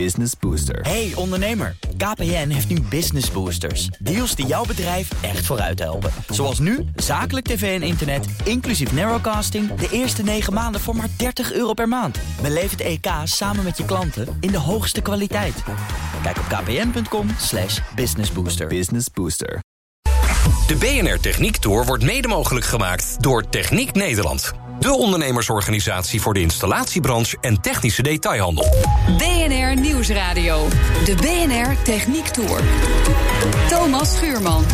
Business 0.00 0.32
Booster. 0.40 0.80
Hey 0.80 1.12
ondernemer, 1.14 1.76
KPN 1.96 2.48
heeft 2.48 2.68
nu 2.68 2.80
Business 2.80 3.30
Boosters. 3.30 3.86
Deals 3.86 4.34
die 4.34 4.46
jouw 4.46 4.64
bedrijf 4.64 5.22
echt 5.22 5.46
vooruit 5.46 5.78
helpen. 5.78 6.10
Zoals 6.28 6.58
nu, 6.58 6.84
zakelijk 6.96 7.46
tv 7.46 7.80
en 7.80 7.86
internet, 7.86 8.26
inclusief 8.44 8.92
narrowcasting... 8.92 9.74
de 9.74 9.88
eerste 9.90 10.22
9 10.22 10.52
maanden 10.52 10.80
voor 10.80 10.96
maar 10.96 11.08
30 11.16 11.52
euro 11.52 11.72
per 11.72 11.88
maand. 11.88 12.18
Beleef 12.42 12.70
het 12.70 12.80
EK 12.80 13.06
samen 13.24 13.64
met 13.64 13.76
je 13.76 13.84
klanten 13.84 14.36
in 14.40 14.50
de 14.50 14.58
hoogste 14.58 15.00
kwaliteit. 15.00 15.62
Kijk 16.22 16.38
op 16.38 16.44
kpn.com 16.44 17.28
slash 17.38 17.80
businessbooster. 17.94 18.66
Business 18.66 19.06
Booster. 19.12 19.60
De 20.66 20.76
BNR 20.76 21.20
Techniek 21.20 21.56
Tour 21.56 21.84
wordt 21.84 22.04
mede 22.04 22.28
mogelijk 22.28 22.66
gemaakt 22.66 23.22
door 23.22 23.48
Techniek 23.48 23.92
Nederland. 23.92 24.63
De 24.84 24.92
ondernemersorganisatie 24.92 26.20
voor 26.20 26.34
de 26.34 26.40
installatiebranche 26.40 27.36
en 27.40 27.60
technische 27.60 28.02
detailhandel. 28.02 28.66
BNR 29.16 29.80
Nieuwsradio. 29.80 30.68
De 31.04 31.14
BNR 31.14 31.82
Techniek 31.82 32.26
Tour. 32.26 32.60
Thomas 33.68 34.16
Schuurman. 34.16 34.64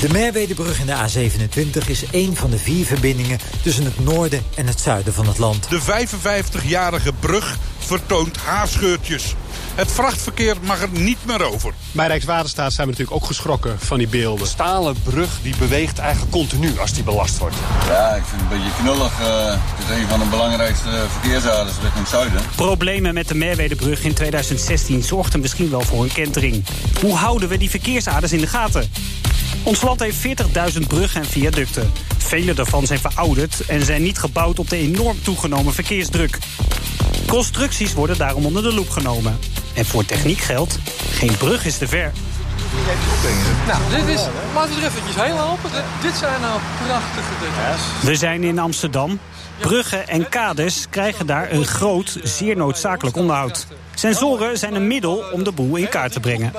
De 0.00 0.08
Merwedebrug 0.08 0.80
in 0.80 0.86
de 0.86 0.94
A27 0.94 1.86
is 1.86 2.04
één 2.10 2.36
van 2.36 2.50
de 2.50 2.58
vier 2.58 2.86
verbindingen 2.86 3.38
tussen 3.62 3.84
het 3.84 4.04
noorden 4.04 4.42
en 4.54 4.66
het 4.66 4.80
zuiden 4.80 5.12
van 5.14 5.26
het 5.26 5.38
land. 5.38 5.68
De 5.68 5.80
55-jarige 5.80 7.12
brug 7.12 7.56
vertoont 7.78 8.36
haarscheurtjes. 8.36 9.34
Het 9.74 9.92
vrachtverkeer 9.92 10.56
mag 10.62 10.82
er 10.82 10.88
niet 10.90 11.18
meer 11.26 11.42
over. 11.42 11.74
Bij 11.92 12.06
Rijkswaterstaat 12.06 12.72
zijn 12.72 12.86
we 12.86 12.92
natuurlijk 12.92 13.22
ook 13.22 13.26
geschrokken 13.28 13.80
van 13.80 13.98
die 13.98 14.08
beelden. 14.08 14.44
De 14.44 14.50
stalen 14.50 14.96
brug 15.02 15.38
die 15.42 15.56
beweegt 15.56 15.98
eigenlijk 15.98 16.32
continu 16.32 16.78
als 16.78 16.92
die 16.92 17.02
belast 17.02 17.38
wordt. 17.38 17.56
Ja, 17.86 18.14
ik 18.14 18.22
vind 18.24 18.42
het 18.42 18.50
een 18.50 18.58
beetje 18.58 18.82
knullig. 18.82 19.20
Uh, 19.20 19.50
het 19.50 19.88
is 19.88 20.02
een 20.02 20.08
van 20.08 20.18
de 20.18 20.26
belangrijkste 20.26 21.06
verkeersaders 21.10 21.76
richting 21.82 22.06
zuiden. 22.06 22.40
Problemen 22.56 23.14
met 23.14 23.28
de 23.28 23.34
Merwedebrug 23.34 24.04
in 24.04 24.14
2016 24.14 25.02
zorgden 25.02 25.40
misschien 25.40 25.70
wel 25.70 25.80
voor 25.80 26.02
een 26.02 26.12
kentering. 26.12 26.64
Hoe 27.00 27.14
houden 27.14 27.48
we 27.48 27.58
die 27.58 27.70
verkeersaders 27.70 28.32
in 28.32 28.40
de 28.40 28.46
gaten? 28.46 28.90
Ons 29.62 29.82
land 29.82 30.00
heeft 30.00 30.26
40.000 30.26 30.86
bruggen 30.86 31.20
en 31.20 31.26
viaducten. 31.26 31.92
Vele 32.18 32.54
daarvan 32.54 32.86
zijn 32.86 32.98
verouderd 32.98 33.66
en 33.66 33.84
zijn 33.84 34.02
niet 34.02 34.18
gebouwd 34.18 34.58
op 34.58 34.70
de 34.70 34.76
enorm 34.76 35.22
toegenomen 35.22 35.74
verkeersdruk. 35.74 36.38
Constructies 37.26 37.94
worden 37.94 38.18
daarom 38.18 38.46
onder 38.46 38.62
de 38.62 38.74
loep 38.74 38.90
genomen. 38.90 39.38
En 39.74 39.86
voor 39.86 40.04
techniek 40.04 40.38
geldt, 40.38 40.78
geen 41.10 41.36
brug 41.36 41.64
is 41.64 41.78
te 41.78 41.88
ver. 41.88 42.12
Nou, 43.66 43.80
dit 43.90 44.14
is, 44.14 44.20
laten 44.54 44.74
we 44.74 44.80
er 44.80 44.86
eventjes 44.86 45.16
heen 45.16 45.34
lopen. 45.34 45.70
Dit, 46.02 46.14
zijn 46.16 46.40
nou 46.40 46.60
prachtige 46.86 47.32
details. 47.40 47.80
We 48.02 48.16
zijn 48.16 48.44
in 48.44 48.58
Amsterdam. 48.58 49.18
Bruggen 49.60 50.08
en 50.08 50.28
kades 50.28 50.86
krijgen 50.90 51.26
daar 51.26 51.52
een 51.52 51.64
groot, 51.64 52.18
zeer 52.22 52.56
noodzakelijk 52.56 53.16
onderhoud. 53.16 53.66
Sensoren 53.94 54.58
zijn 54.58 54.74
een 54.74 54.86
middel 54.86 55.24
om 55.32 55.44
de 55.44 55.52
boel 55.52 55.76
in 55.76 55.88
kaart 55.88 56.12
te 56.12 56.20
brengen. 56.20 56.52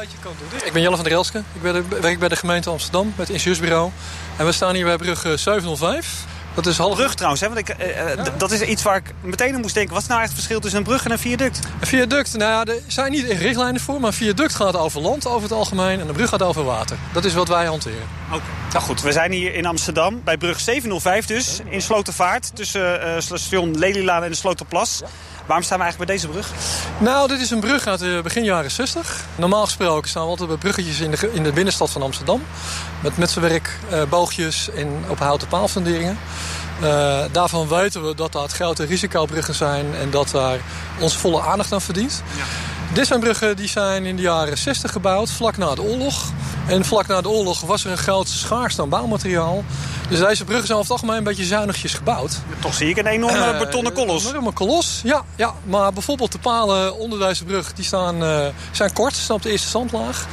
Ik 0.63 0.73
ben 0.73 0.81
Jelle 0.81 0.95
van 0.95 1.03
der 1.03 1.13
Elske. 1.13 1.37
Ik 1.37 1.61
werk 2.01 2.19
bij 2.19 2.29
de 2.29 2.35
gemeente 2.35 2.69
Amsterdam, 2.69 3.05
met 3.05 3.27
het 3.27 3.29
ingenieursbureau. 3.29 3.89
En 4.37 4.45
we 4.45 4.51
staan 4.51 4.75
hier 4.75 4.85
bij 4.85 4.97
brug 4.97 5.25
705. 5.35 6.25
Dat 6.53 6.65
is 6.65 6.77
half... 6.77 6.95
Brug 6.95 7.13
trouwens, 7.13 7.41
hè? 7.41 7.47
Want 7.47 7.59
ik, 7.59 7.75
uh, 7.79 8.15
ja. 8.15 8.23
dat 8.37 8.51
is 8.51 8.61
iets 8.61 8.83
waar 8.83 8.95
ik 8.95 9.13
meteen 9.21 9.53
aan 9.53 9.61
moest 9.61 9.73
denken. 9.73 9.93
Wat 9.93 10.01
is 10.01 10.07
nou 10.07 10.19
echt 10.19 10.29
het 10.29 10.37
verschil 10.37 10.59
tussen 10.59 10.79
een 10.79 10.85
brug 10.85 11.05
en 11.05 11.11
een 11.11 11.19
viaduct? 11.19 11.59
Een 11.79 11.87
viaduct, 11.87 12.37
nou 12.37 12.51
ja, 12.51 12.73
er 12.73 12.81
zijn 12.87 13.11
niet 13.11 13.25
richtlijnen 13.25 13.81
voor... 13.81 13.99
maar 13.99 14.09
een 14.09 14.15
viaduct 14.15 14.55
gaat 14.55 14.75
over 14.75 15.01
land 15.01 15.27
over 15.27 15.41
het 15.41 15.51
algemeen... 15.51 15.99
en 15.99 16.07
een 16.07 16.13
brug 16.13 16.29
gaat 16.29 16.41
over 16.41 16.63
water. 16.63 16.97
Dat 17.13 17.25
is 17.25 17.33
wat 17.33 17.47
wij 17.47 17.65
hanteren. 17.65 18.07
Oké. 18.27 18.35
Okay. 18.35 18.47
Nou 18.71 18.83
goed, 18.83 19.01
we 19.01 19.11
zijn 19.11 19.31
hier 19.31 19.53
in 19.53 19.65
Amsterdam, 19.65 20.21
bij 20.23 20.37
brug 20.37 20.59
705 20.59 21.25
dus... 21.25 21.59
in 21.69 21.81
Slotervaart, 21.81 22.55
tussen 22.55 23.07
uh, 23.07 23.13
station 23.17 23.77
Lelylaan 23.77 24.23
en 24.23 24.29
de 24.29 24.35
Sloterplas... 24.35 25.01
Waarom 25.51 25.69
staan 25.69 25.79
we 25.79 25.85
eigenlijk 25.85 26.11
bij 26.11 26.19
deze 26.19 26.41
brug? 26.41 26.59
Nou, 26.97 27.27
dit 27.27 27.39
is 27.39 27.51
een 27.51 27.59
brug 27.59 27.87
uit 27.87 27.99
de 27.99 28.19
begin 28.23 28.43
jaren 28.43 28.71
60. 28.71 29.25
Normaal 29.35 29.65
gesproken 29.65 30.09
staan 30.09 30.23
we 30.23 30.29
altijd 30.29 30.49
bij 30.49 30.57
bruggetjes 30.57 30.99
in 30.99 31.11
de, 31.11 31.29
in 31.33 31.43
de 31.43 31.51
binnenstad 31.51 31.89
van 31.89 32.01
Amsterdam. 32.01 32.43
Met 32.99 33.17
metselwerk, 33.17 33.79
uh, 33.91 34.03
boogjes 34.09 34.69
en 34.69 35.03
op 35.07 35.19
houten 35.19 35.47
paalfunderingen. 35.47 36.17
Uh, 36.81 37.19
daarvan 37.31 37.67
weten 37.67 38.07
we 38.07 38.15
dat 38.15 38.31
dat 38.31 38.51
grote 38.51 38.85
risicobruggen 38.85 39.55
zijn 39.55 39.95
en 39.95 40.09
dat 40.09 40.29
daar 40.29 40.59
onze 40.99 41.19
volle 41.19 41.41
aandacht 41.41 41.71
aan 41.73 41.81
verdient. 41.81 42.23
Ja. 42.37 42.43
Dit 42.93 43.07
zijn 43.07 43.19
bruggen 43.19 43.55
die 43.55 43.69
zijn 43.69 44.05
in 44.05 44.15
de 44.15 44.21
jaren 44.21 44.57
60 44.57 44.91
gebouwd, 44.91 45.31
vlak 45.31 45.57
na 45.57 45.75
de 45.75 45.81
oorlog. 45.81 46.31
En 46.67 46.85
vlak 46.85 47.07
na 47.07 47.21
de 47.21 47.29
oorlog 47.29 47.61
was 47.61 47.85
er 47.85 47.91
een 47.91 47.97
grote 47.97 48.31
schaarste 48.31 48.81
aan 48.81 48.89
bouwmateriaal. 48.89 49.63
Dus 50.11 50.19
deze 50.19 50.43
bruggen 50.43 50.67
zijn 50.67 50.77
over 50.77 50.91
het 50.91 51.01
algemeen 51.01 51.17
een 51.17 51.29
beetje 51.29 51.43
zuinigjes 51.43 51.93
gebouwd. 51.93 52.39
Toch 52.59 52.73
zie 52.73 52.89
ik 52.89 52.97
een 52.97 53.05
enorme 53.05 53.53
uh, 53.53 53.59
betonnen 53.59 53.93
kolos. 53.93 54.23
Een 54.23 54.29
enorme 54.29 54.51
kolos, 54.51 55.01
ja, 55.03 55.23
ja. 55.35 55.53
Maar 55.63 55.93
bijvoorbeeld 55.93 56.31
de 56.31 56.39
palen 56.39 56.97
onder 56.97 57.19
deze 57.19 57.43
brug 57.43 57.73
die 57.73 57.85
staan, 57.85 58.23
uh, 58.23 58.45
zijn 58.71 58.93
kort, 58.93 59.15
staan 59.15 59.35
op 59.35 59.41
de 59.41 59.49
eerste 59.49 59.69
zandlaag. 59.69 60.25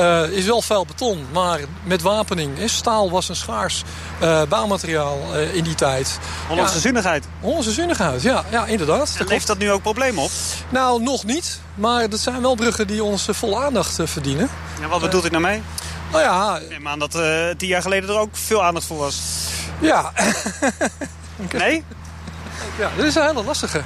Uh, 0.00 0.30
is 0.30 0.44
wel 0.44 0.62
veel 0.62 0.86
beton, 0.86 1.26
maar 1.32 1.60
met 1.84 2.02
wapening. 2.02 2.50
Staal 2.64 3.10
was 3.10 3.28
een 3.28 3.36
schaars 3.36 3.82
uh, 4.22 4.42
bouwmateriaal 4.48 5.18
uh, 5.34 5.54
in 5.54 5.64
die 5.64 5.74
tijd. 5.74 6.18
Hollandse 6.48 6.74
ja, 6.74 6.80
zuinigheid. 6.80 7.24
Hollandse 7.40 7.72
zuinigheid, 7.72 8.22
ja, 8.22 8.44
ja 8.50 8.66
inderdaad. 8.66 9.14
En 9.18 9.26
levert 9.26 9.46
dat 9.46 9.58
nu 9.58 9.70
ook 9.70 9.82
problemen 9.82 10.22
op? 10.22 10.30
Nou, 10.68 11.02
nog 11.02 11.24
niet. 11.24 11.60
Maar 11.74 12.08
dat 12.08 12.20
zijn 12.20 12.42
wel 12.42 12.54
bruggen 12.54 12.86
die 12.86 13.04
ons 13.04 13.26
volle 13.30 13.56
aandacht 13.64 13.98
verdienen. 14.04 14.48
Ja, 14.80 14.88
wat 14.88 15.00
bedoelt 15.00 15.24
u 15.24 15.28
nou 15.28 15.42
mee? 15.42 15.62
Nou 16.12 16.24
ja... 16.24 16.58
Ik 16.58 16.68
neem 16.68 16.88
aan 16.88 16.98
dat 16.98 17.10
tien 17.56 17.68
jaar 17.68 17.82
geleden 17.82 18.08
er 18.08 18.18
ook 18.18 18.36
veel 18.36 18.64
aandacht 18.64 18.86
voor 18.86 18.98
was. 18.98 19.20
Ja. 19.80 20.12
nee? 21.52 21.84
Ja, 22.78 22.90
dit 22.96 23.04
is 23.04 23.14
een 23.14 23.26
hele 23.26 23.44
lastige. 23.44 23.82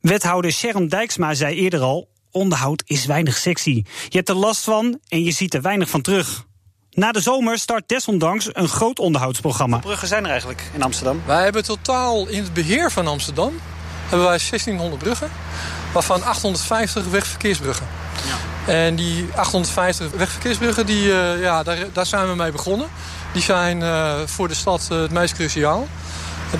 Wethouder 0.00 0.52
Sharon 0.52 0.88
Dijksma 0.88 1.34
zei 1.34 1.54
eerder 1.54 1.80
al 1.80 2.08
onderhoud 2.30 2.82
is 2.86 3.06
weinig 3.06 3.36
sexy. 3.36 3.84
Je 4.08 4.16
hebt 4.16 4.28
er 4.28 4.34
last 4.34 4.64
van 4.64 4.98
en 5.08 5.22
je 5.22 5.30
ziet 5.30 5.54
er 5.54 5.62
weinig 5.62 5.90
van 5.90 6.00
terug. 6.00 6.44
Na 6.90 7.12
de 7.12 7.20
zomer 7.20 7.58
start 7.58 7.88
desondanks 7.88 8.48
een 8.52 8.68
groot 8.68 8.98
onderhoudsprogramma. 8.98 9.72
Hoeveel 9.72 9.90
bruggen 9.90 10.08
zijn 10.08 10.24
er 10.24 10.30
eigenlijk 10.30 10.62
in 10.74 10.82
Amsterdam? 10.82 11.22
Wij 11.26 11.42
hebben 11.42 11.64
totaal 11.64 12.28
in 12.28 12.42
het 12.42 12.54
beheer 12.54 12.90
van 12.90 13.06
Amsterdam 13.06 13.60
hebben 14.08 14.28
wij 14.28 14.38
1600 14.38 15.02
bruggen, 15.02 15.30
waarvan 15.92 16.22
850 16.22 17.06
wegverkeersbruggen. 17.06 17.86
Ja. 18.26 18.72
En 18.72 18.94
die 18.94 19.28
850 19.34 20.10
wegverkeersbruggen, 20.16 20.86
die, 20.86 21.06
uh, 21.06 21.42
ja, 21.42 21.62
daar, 21.62 21.78
daar 21.92 22.06
zijn 22.06 22.28
we 22.28 22.34
mee 22.34 22.52
begonnen. 22.52 22.88
Die 23.32 23.42
zijn 23.42 23.80
uh, 23.80 24.14
voor 24.24 24.48
de 24.48 24.54
stad 24.54 24.88
uh, 24.92 25.00
het 25.00 25.10
meest 25.10 25.34
cruciaal 25.34 25.88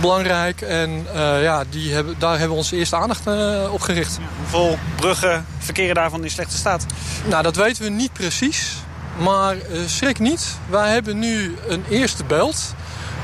belangrijk. 0.01 0.61
En 0.61 1.07
ja, 1.41 1.65
die 1.71 1.93
hebben, 1.93 2.15
daar 2.19 2.31
hebben 2.31 2.49
we 2.49 2.55
onze 2.55 2.77
eerste 2.77 2.97
aandacht 2.97 3.27
op 3.71 3.81
gericht. 3.81 4.19
Ja, 4.21 4.27
hoeveel 4.39 4.79
bruggen 4.97 5.47
verkeren 5.59 5.95
daarvan 5.95 6.25
in 6.25 6.31
slechte 6.31 6.57
staat? 6.57 6.87
Nou, 7.29 7.43
dat 7.43 7.57
weten 7.57 7.83
we 7.83 7.91
niet 7.91 8.13
precies. 8.13 8.77
Maar 9.19 9.57
schrik 9.87 10.19
niet. 10.19 10.47
Wij 10.71 10.93
hebben 10.93 11.19
nu 11.19 11.57
een 11.69 11.85
eerste 11.89 12.25
beeld 12.25 12.75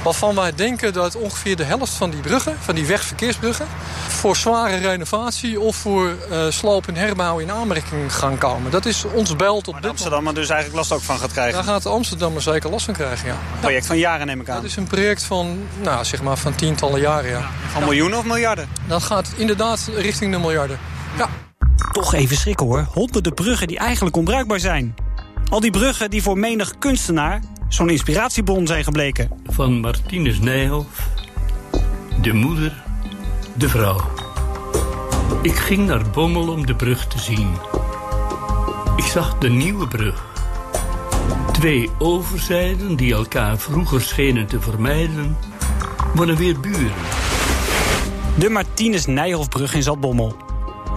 waarvan 0.03 0.34
wij 0.34 0.54
denken 0.54 0.92
dat 0.92 1.16
ongeveer 1.16 1.56
de 1.56 1.64
helft 1.64 1.92
van 1.92 2.10
die 2.10 2.20
bruggen, 2.20 2.56
van 2.60 2.75
die 2.75 2.86
wegverkeersbruggen, 2.86 3.66
voor 4.09 4.36
zware 4.36 4.76
renovatie 4.76 5.60
of 5.60 5.76
voor 5.76 6.16
uh, 6.31 6.50
sloop 6.50 6.88
en 6.88 6.94
herbouw 6.94 7.38
in 7.38 7.50
aanmerking 7.50 8.14
gaan 8.14 8.38
komen. 8.38 8.70
Dat 8.70 8.87
is 8.87 9.04
ons 9.04 9.37
beeld 9.37 9.66
op 9.66 9.72
maar 9.72 9.82
dit 9.82 9.91
Amsterdam 9.91 10.26
er 10.26 10.34
dus 10.34 10.48
eigenlijk 10.48 10.78
last 10.78 10.92
ook 10.92 11.00
van 11.00 11.19
gaat 11.19 11.32
krijgen. 11.32 11.54
Daar 11.54 11.64
gaat 11.64 11.87
Amsterdam 11.87 12.34
er 12.34 12.42
zeker 12.42 12.70
last 12.70 12.84
van 12.84 12.94
krijgen, 12.94 13.28
ja. 13.28 13.34
Een 13.34 13.60
project 13.60 13.87
van 13.87 13.98
jaren 13.98 14.26
neem 14.26 14.41
ik 14.41 14.48
aan. 14.48 14.56
Dat 14.56 14.64
is 14.64 14.76
een 14.76 14.87
project 14.87 15.22
van, 15.22 15.58
nou, 15.82 16.04
zeg 16.04 16.22
maar 16.22 16.37
van 16.37 16.54
tientallen 16.54 17.00
jaren, 17.00 17.31
ja. 17.31 17.38
ja 17.38 17.48
van 17.72 17.82
miljoenen 17.82 18.19
of 18.19 18.25
miljarden? 18.25 18.69
Dat 18.87 19.03
gaat 19.03 19.32
inderdaad 19.37 19.91
richting 19.94 20.32
de 20.32 20.38
miljarden, 20.38 20.78
ja. 21.16 21.28
Toch 21.92 22.14
even 22.14 22.37
schrikken 22.37 22.66
hoor. 22.66 22.87
Honderden 22.92 23.34
bruggen 23.34 23.66
die 23.66 23.78
eigenlijk 23.78 24.16
onbruikbaar 24.16 24.60
zijn. 24.60 24.94
Al 25.48 25.60
die 25.60 25.70
bruggen 25.70 26.10
die 26.10 26.22
voor 26.22 26.38
menig 26.38 26.78
kunstenaar 26.78 27.41
zo'n 27.68 27.90
inspiratiebron 27.90 28.66
zijn 28.66 28.84
gebleken. 28.84 29.28
Van 29.46 29.80
Martinus 29.80 30.38
Nijhoff, 30.38 31.08
de 32.22 32.32
moeder, 32.32 32.82
de 33.54 33.69
vrouw. 33.69 34.00
Ik 35.43 35.54
ging 35.56 35.87
naar 35.87 36.10
Bommel 36.10 36.48
om 36.48 36.66
de 36.66 36.75
brug 36.75 37.06
te 37.06 37.19
zien. 37.19 37.50
Ik 38.96 39.04
zag 39.04 39.38
de 39.38 39.48
nieuwe 39.48 39.88
brug. 39.88 40.26
Twee 41.52 41.90
overzijden 41.98 42.96
die 42.96 43.14
elkaar 43.14 43.58
vroeger 43.58 44.00
schenen 44.00 44.46
te 44.46 44.60
vermijden, 44.60 45.37
worden 46.14 46.37
weer 46.37 46.60
buren. 46.60 46.93
De 48.38 48.48
Martinus 48.48 49.06
Nijhoffbrug 49.06 49.75
in 49.75 49.82
Zaltbommel. 49.82 50.37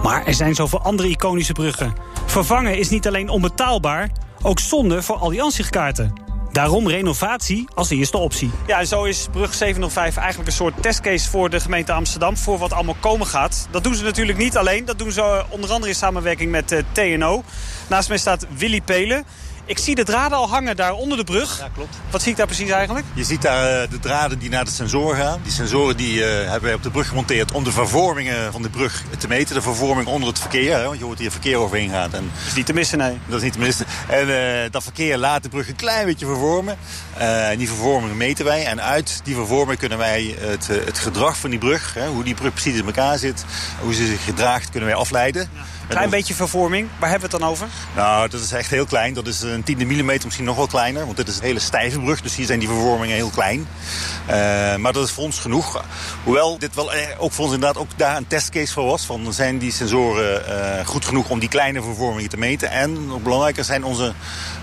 Maar 0.02 0.26
er 0.26 0.34
zijn 0.34 0.54
zoveel 0.54 0.80
andere 0.80 1.08
iconische 1.08 1.52
bruggen. 1.52 1.94
Vervangen 2.26 2.78
is 2.78 2.88
niet 2.88 3.06
alleen 3.06 3.28
onbetaalbaar, 3.28 4.10
ook 4.42 4.58
zonde 4.58 5.02
voor 5.02 5.16
alliantiekaarten. 5.16 6.21
Daarom 6.52 6.88
renovatie 6.88 7.68
als 7.74 7.90
eerste 7.90 8.18
optie. 8.18 8.50
Ja, 8.66 8.84
zo 8.84 9.04
is 9.04 9.26
brug 9.32 9.54
705 9.54 10.16
eigenlijk 10.16 10.48
een 10.48 10.54
soort 10.54 10.82
testcase 10.82 11.30
voor 11.30 11.50
de 11.50 11.60
gemeente 11.60 11.92
Amsterdam... 11.92 12.36
voor 12.36 12.58
wat 12.58 12.72
allemaal 12.72 12.96
komen 13.00 13.26
gaat. 13.26 13.68
Dat 13.70 13.84
doen 13.84 13.94
ze 13.94 14.04
natuurlijk 14.04 14.38
niet 14.38 14.56
alleen. 14.56 14.84
Dat 14.84 14.98
doen 14.98 15.12
ze 15.12 15.44
onder 15.48 15.70
andere 15.70 15.90
in 15.90 15.96
samenwerking 15.96 16.50
met 16.50 16.72
uh, 16.72 16.78
TNO. 16.92 17.42
Naast 17.88 18.08
mij 18.08 18.18
staat 18.18 18.46
Willy 18.56 18.80
Pelen. 18.80 19.24
Ik 19.64 19.78
zie 19.78 19.94
de 19.94 20.04
draden 20.04 20.38
al 20.38 20.48
hangen 20.48 20.76
daar 20.76 20.92
onder 20.92 21.18
de 21.18 21.24
brug. 21.24 21.58
Ja, 21.58 21.68
klopt. 21.74 21.96
Wat 22.10 22.22
zie 22.22 22.30
ik 22.30 22.36
daar 22.36 22.46
precies 22.46 22.70
eigenlijk? 22.70 23.06
Je 23.14 23.24
ziet 23.24 23.42
daar 23.42 23.88
de 23.88 23.98
draden 23.98 24.38
die 24.38 24.50
naar 24.50 24.64
de 24.64 24.70
sensoren 24.70 25.16
gaan. 25.16 25.40
Die 25.42 25.52
sensoren 25.52 25.96
die, 25.96 26.22
hebben 26.22 26.62
wij 26.62 26.74
op 26.74 26.82
de 26.82 26.90
brug 26.90 27.08
gemonteerd 27.08 27.52
om 27.52 27.64
de 27.64 27.72
vervormingen 27.72 28.52
van 28.52 28.62
de 28.62 28.70
brug 28.70 29.04
te 29.18 29.28
meten. 29.28 29.54
De 29.54 29.62
vervorming 29.62 30.06
onder 30.08 30.28
het 30.28 30.38
verkeer, 30.38 30.76
hè, 30.76 30.84
want 30.84 30.98
je 30.98 31.04
hoort 31.04 31.18
hier 31.18 31.30
verkeer 31.30 31.56
overheen 31.56 31.90
gaat. 31.90 32.12
En 32.12 32.30
dat 32.34 32.46
is 32.46 32.54
niet 32.54 32.66
te 32.66 32.72
missen, 32.72 32.98
nee. 32.98 33.18
Dat 33.26 33.36
is 33.36 33.42
niet 33.42 33.52
te 33.52 33.58
missen. 33.58 33.86
En 34.08 34.70
dat 34.70 34.82
verkeer 34.82 35.16
laat 35.16 35.42
de 35.42 35.48
brug 35.48 35.68
een 35.68 35.76
klein 35.76 36.06
beetje 36.06 36.26
vervormen. 36.26 36.78
en 37.16 37.58
die 37.58 37.68
vervormingen 37.68 38.16
meten 38.16 38.44
wij. 38.44 38.64
En 38.64 38.82
uit 38.82 39.20
die 39.24 39.34
vervorming 39.34 39.78
kunnen 39.78 39.98
wij 39.98 40.36
het, 40.38 40.66
het 40.66 40.98
gedrag 40.98 41.36
van 41.36 41.50
die 41.50 41.58
brug, 41.58 41.94
hè, 41.94 42.08
hoe 42.08 42.24
die 42.24 42.34
brug 42.34 42.52
precies 42.52 42.78
in 42.78 42.86
elkaar 42.86 43.18
zit, 43.18 43.44
hoe 43.80 43.94
ze 43.94 44.06
zich 44.06 44.24
gedraagt, 44.24 44.70
kunnen 44.70 44.88
wij 44.88 44.98
afleiden. 44.98 45.50
Klein 45.88 46.10
beetje 46.10 46.34
vervorming, 46.34 46.88
waar 46.98 47.10
hebben 47.10 47.28
we 47.28 47.34
het 47.34 47.42
dan 47.42 47.50
over? 47.50 47.68
Nou, 47.96 48.28
dat 48.28 48.40
is 48.40 48.52
echt 48.52 48.70
heel 48.70 48.86
klein. 48.86 49.14
Dat 49.14 49.26
is 49.26 49.40
een 49.40 49.62
tiende 49.62 49.84
millimeter, 49.84 50.24
misschien 50.24 50.46
nog 50.46 50.56
wel 50.56 50.66
kleiner. 50.66 51.04
Want 51.04 51.16
dit 51.16 51.28
is 51.28 51.36
een 51.36 51.42
hele 51.42 51.58
stijve 51.58 52.00
brug, 52.00 52.20
dus 52.20 52.36
hier 52.36 52.46
zijn 52.46 52.58
die 52.58 52.68
vervormingen 52.68 53.14
heel 53.16 53.30
klein. 53.30 53.58
Uh, 53.60 54.76
maar 54.76 54.92
dat 54.92 55.04
is 55.04 55.10
voor 55.10 55.24
ons 55.24 55.38
genoeg. 55.38 55.84
Hoewel 56.24 56.58
dit 56.58 56.74
wel 56.74 56.92
eh, 56.92 57.06
ook 57.18 57.32
voor 57.32 57.44
ons 57.44 57.54
inderdaad 57.54 57.82
ook 57.82 57.88
daar 57.96 58.16
een 58.16 58.26
testcase 58.26 58.72
voor 58.72 58.84
was. 58.84 59.06
Van 59.06 59.32
zijn 59.32 59.58
die 59.58 59.72
sensoren 59.72 60.42
uh, 60.48 60.86
goed 60.86 61.04
genoeg 61.04 61.28
om 61.28 61.38
die 61.38 61.48
kleine 61.48 61.82
vervormingen 61.82 62.30
te 62.30 62.38
meten? 62.38 62.70
En 62.70 63.06
nog 63.06 63.22
belangrijker 63.22 63.64
zijn 63.64 63.84
onze 63.84 64.12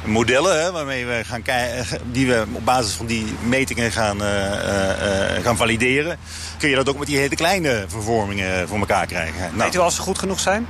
modellen, 0.03 0.61
hè, 0.61 0.71
waarmee 0.71 1.05
we 1.05 1.21
gaan 1.25 1.43
die 2.11 2.27
we 2.27 2.45
op 2.51 2.65
basis 2.65 2.93
van 2.93 3.05
die 3.05 3.25
metingen 3.43 3.91
gaan, 3.91 4.21
gaan 5.43 5.57
valideren. 5.57 6.17
Kun 6.57 6.69
je 6.69 6.75
dat 6.75 6.89
ook 6.89 6.97
met 6.97 7.07
die 7.07 7.17
hele 7.17 7.35
kleine 7.35 7.85
vervormingen 7.87 8.67
voor 8.67 8.79
elkaar 8.79 9.05
krijgen. 9.05 9.41
Nou, 9.41 9.63
Weet 9.63 9.75
u 9.75 9.79
als 9.79 9.95
ze 9.95 10.01
goed 10.01 10.19
genoeg 10.19 10.39
zijn? 10.39 10.67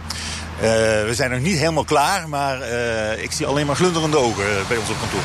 Uh, 0.59 0.65
we 1.05 1.11
zijn 1.11 1.31
nog 1.31 1.39
niet 1.39 1.57
helemaal 1.57 1.83
klaar, 1.83 2.29
maar 2.29 2.59
uh, 2.61 3.23
ik 3.23 3.31
zie 3.31 3.45
alleen 3.45 3.65
maar 3.65 3.75
glunderende 3.75 4.17
ogen 4.17 4.45
bij 4.67 4.77
ons 4.77 4.89
op 4.89 4.99
kantoor. 4.99 5.21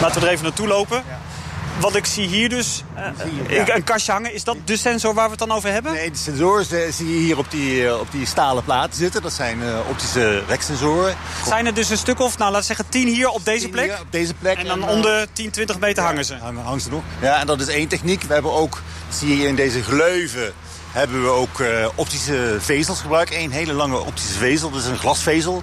Laten 0.00 0.20
we 0.20 0.26
er 0.26 0.32
even 0.32 0.44
naartoe 0.44 0.66
lopen. 0.66 1.02
Ja. 1.08 1.18
Wat 1.80 1.96
ik 1.96 2.06
zie 2.06 2.26
hier 2.26 2.48
dus, 2.48 2.84
een 3.46 3.84
kastje 3.84 4.12
hangen. 4.12 4.34
Is 4.34 4.44
dat 4.44 4.56
de 4.64 4.76
sensor 4.76 5.14
waar 5.14 5.24
we 5.24 5.30
het 5.30 5.38
dan 5.38 5.52
over 5.52 5.72
hebben? 5.72 5.92
Nee, 5.92 6.10
de 6.10 6.16
sensoren 6.16 6.92
zie 6.92 7.12
je 7.12 7.18
hier 7.18 7.38
op 7.38 7.50
die, 7.50 7.98
op 7.98 8.06
die 8.10 8.26
stalen 8.26 8.64
platen 8.64 8.98
zitten. 8.98 9.22
Dat 9.22 9.32
zijn 9.32 9.58
optische 9.88 10.42
reksensoren. 10.48 11.16
Zijn 11.46 11.66
er 11.66 11.74
dus 11.74 11.90
een 11.90 11.96
stuk 11.96 12.20
of, 12.20 12.38
nou 12.38 12.52
laten 12.52 12.68
we 12.68 12.74
zeggen, 12.74 12.88
tien 12.88 13.08
hier 13.08 13.28
op 13.28 13.44
deze 13.44 13.68
plek? 13.68 13.84
Hier, 13.84 14.00
op 14.00 14.12
deze 14.12 14.34
plek. 14.34 14.58
En 14.58 14.66
dan 14.66 14.88
om 14.88 15.02
de 15.02 15.28
10, 15.32 15.50
20 15.50 15.78
meter 15.78 16.02
hangen 16.02 16.24
ze? 16.24 16.34
Hangen, 16.34 16.62
hangen 16.62 16.80
ze 16.80 16.90
nog. 16.90 17.02
Ja, 17.20 17.40
en 17.40 17.46
dat 17.46 17.60
is 17.60 17.66
één 17.66 17.88
techniek. 17.88 18.22
We 18.22 18.32
hebben 18.32 18.52
ook, 18.52 18.82
zie 19.08 19.36
je 19.36 19.46
in 19.46 19.54
deze 19.54 19.82
gleuven 19.82 20.52
hebben 20.98 21.22
we 21.22 21.28
ook 21.28 21.58
uh, 21.58 21.88
optische 21.94 22.56
vezels 22.58 23.00
gebruikt. 23.00 23.34
Eén 23.34 23.50
hele 23.50 23.72
lange 23.72 23.98
optische 23.98 24.38
vezel, 24.38 24.70
dat 24.70 24.80
is 24.80 24.86
een 24.86 24.98
glasvezel. 24.98 25.62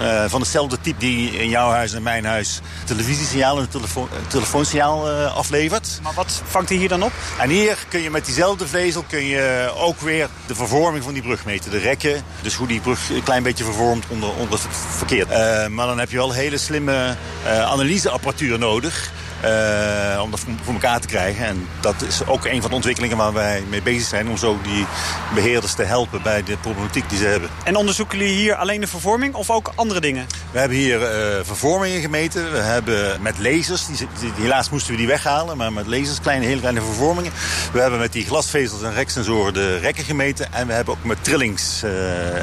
Uh, 0.00 0.24
van 0.26 0.40
hetzelfde 0.40 0.80
type 0.80 0.98
die 0.98 1.30
in 1.30 1.48
jouw 1.48 1.70
huis 1.70 1.92
en 1.92 2.02
mijn 2.02 2.24
huis 2.24 2.60
televisiesignaal 2.84 3.58
en 3.58 3.68
telefoon, 3.68 4.08
telefoonsignaal 4.28 5.10
uh, 5.10 5.36
aflevert. 5.36 6.00
Maar 6.02 6.14
wat 6.14 6.42
vangt 6.44 6.68
hij 6.68 6.78
hier 6.78 6.88
dan 6.88 7.02
op? 7.02 7.12
En 7.38 7.50
hier 7.50 7.78
kun 7.88 8.00
je 8.00 8.10
met 8.10 8.24
diezelfde 8.24 8.66
vezel 8.66 9.04
kun 9.08 9.24
je 9.24 9.72
ook 9.76 10.00
weer 10.00 10.28
de 10.46 10.54
vervorming 10.54 11.04
van 11.04 11.12
die 11.12 11.22
brug 11.22 11.44
meten. 11.44 11.70
De 11.70 11.78
rekken, 11.78 12.24
dus 12.42 12.54
hoe 12.54 12.66
die 12.66 12.80
brug 12.80 13.10
een 13.10 13.22
klein 13.22 13.42
beetje 13.42 13.64
vervormt 13.64 14.04
onder, 14.08 14.30
onder 14.30 14.58
het 14.58 14.76
verkeer. 14.96 15.26
Uh, 15.30 15.66
maar 15.66 15.86
dan 15.86 15.98
heb 15.98 16.10
je 16.10 16.16
wel 16.16 16.32
hele 16.32 16.58
slimme 16.58 17.16
analyseapparatuur 17.46 18.58
nodig. 18.58 19.10
Uh, 19.44 20.22
om 20.22 20.30
dat 20.30 20.40
voor 20.62 20.74
elkaar 20.74 21.00
te 21.00 21.06
krijgen. 21.06 21.46
En 21.46 21.68
dat 21.80 22.02
is 22.02 22.26
ook 22.26 22.44
een 22.44 22.60
van 22.60 22.70
de 22.70 22.76
ontwikkelingen 22.76 23.16
waar 23.16 23.32
wij 23.32 23.62
mee 23.68 23.82
bezig 23.82 24.08
zijn... 24.08 24.28
om 24.28 24.36
zo 24.36 24.58
die 24.62 24.86
beheerders 25.34 25.74
te 25.74 25.82
helpen 25.82 26.22
bij 26.22 26.42
de 26.42 26.56
problematiek 26.56 27.08
die 27.08 27.18
ze 27.18 27.24
hebben. 27.24 27.50
En 27.64 27.76
onderzoeken 27.76 28.18
jullie 28.18 28.34
hier 28.34 28.54
alleen 28.54 28.80
de 28.80 28.86
vervorming 28.86 29.34
of 29.34 29.50
ook 29.50 29.72
andere 29.74 30.00
dingen? 30.00 30.26
We 30.50 30.58
hebben 30.58 30.76
hier 30.76 31.00
uh, 31.00 31.38
vervormingen 31.42 32.00
gemeten. 32.00 32.52
We 32.52 32.58
hebben 32.58 33.22
met 33.22 33.38
lasers, 33.38 33.86
die, 33.86 34.08
die, 34.20 34.32
helaas 34.36 34.70
moesten 34.70 34.90
we 34.90 34.96
die 34.96 35.06
weghalen... 35.06 35.56
maar 35.56 35.72
met 35.72 35.86
lasers, 35.86 36.20
kleine, 36.20 36.46
hele 36.46 36.60
kleine 36.60 36.80
vervormingen. 36.80 37.32
We 37.72 37.80
hebben 37.80 37.98
met 37.98 38.12
die 38.12 38.26
glasvezels 38.26 38.82
en 38.82 38.94
reksensoren 38.94 39.54
de 39.54 39.76
rekken 39.76 40.04
gemeten... 40.04 40.52
en 40.52 40.66
we 40.66 40.72
hebben 40.72 40.94
ook 40.94 41.04
met 41.04 41.24
trillings, 41.24 41.82
uh, 41.84 41.90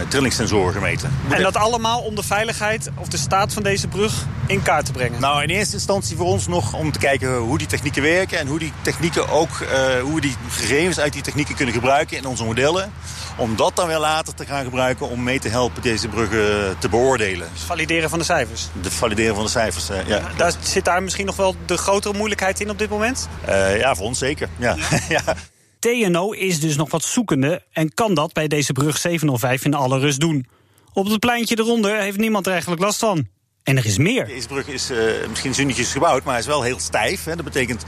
trillingssensoren 0.08 0.74
gemeten. 0.74 1.12
En 1.30 1.42
dat 1.42 1.56
allemaal 1.56 2.00
om 2.00 2.16
de 2.16 2.24
veiligheid 2.24 2.90
of 2.96 3.08
de 3.08 3.18
staat 3.18 3.54
van 3.54 3.64
deze 3.64 3.88
brug 3.88 4.26
in 4.48 4.62
kaart 4.62 4.86
te 4.86 4.92
brengen? 4.92 5.22
Nou, 5.22 5.44
in 5.44 5.50
eerste 5.50 5.74
instantie 5.74 6.18
voor 6.18 6.26
ons 6.26 6.48
nog 6.48 6.74
om 6.74 6.89
te 6.92 7.00
kijken 7.00 7.38
hoe 7.38 7.58
die 7.58 7.68
technieken 7.68 8.02
werken... 8.02 8.40
en 8.40 8.48
hoe 8.48 8.60
die 8.60 8.74
technieken 8.82 9.30
ook, 9.30 9.50
uh, 9.50 10.02
hoe 10.02 10.16
we 10.16 10.22
die 10.22 10.36
gegevens 10.50 11.00
uit 11.00 11.14
die 11.14 11.22
technieken 11.22 11.56
kunnen 11.56 11.74
gebruiken 11.74 12.18
in 12.18 12.26
onze 12.26 12.44
modellen. 12.44 12.94
Om 13.38 13.56
dat 13.56 13.76
dan 13.76 13.88
weer 13.88 14.00
later 14.00 14.34
te 14.34 14.46
gaan 14.46 14.64
gebruiken 14.64 15.10
om 15.10 15.24
mee 15.24 15.40
te 15.40 15.50
helpen 15.50 15.82
deze 15.82 16.08
bruggen 16.08 16.78
te 16.80 16.90
beoordelen. 16.90 17.50
Dus 17.54 17.62
valideren 17.62 18.10
van 18.10 18.20
de 18.20 18.26
cijfers? 18.26 18.68
De 18.82 18.92
valideren 18.92 19.36
van 19.36 19.44
de 19.44 19.50
cijfers, 19.50 19.90
uh, 19.90 20.08
ja. 20.08 20.22
Daar, 20.38 20.54
zit 20.62 20.86
daar 20.86 21.04
misschien 21.04 21.26
nog 21.26 21.36
wel 21.36 21.56
de 21.66 21.78
grotere 21.78 22.18
moeilijkheid 22.18 22.60
in 22.60 22.70
op 22.70 22.78
dit 22.80 22.90
moment? 22.90 23.30
Uh, 23.50 23.80
ja, 23.80 23.96
voor 23.96 24.06
ons 24.06 24.20
zeker, 24.20 24.50
ja. 24.58 24.76
ja. 25.10 25.22
TNO 25.80 26.32
is 26.32 26.60
dus 26.60 26.76
nog 26.76 26.92
wat 26.92 27.04
zoekende 27.04 27.64
en 27.72 27.94
kan 27.94 28.14
dat 28.14 28.34
bij 28.34 28.48
deze 28.48 28.74
brug 28.74 28.98
705 28.98 29.66
in 29.66 29.74
alle 29.74 30.00
rust 30.00 30.20
doen. 30.20 30.48
Op 30.94 31.08
het 31.08 31.20
pleintje 31.20 31.58
eronder 31.60 32.00
heeft 32.00 32.18
niemand 32.18 32.46
er 32.46 32.52
eigenlijk 32.52 32.82
last 32.82 33.00
van. 33.00 33.28
En 33.64 33.78
er 33.78 33.86
is 33.86 33.98
meer. 33.98 34.26
Deze 34.26 34.48
brug 34.48 34.68
is 34.68 34.92
uh, 34.92 34.98
misschien 35.30 35.54
zunnetjes 35.54 35.92
gebouwd, 35.92 36.24
maar 36.24 36.34
hij 36.34 36.42
is 36.42 36.48
wel 36.48 36.62
heel 36.62 36.80
stijf. 36.80 37.24
Hè. 37.24 37.36
Dat 37.36 37.46
betekent 37.46 37.84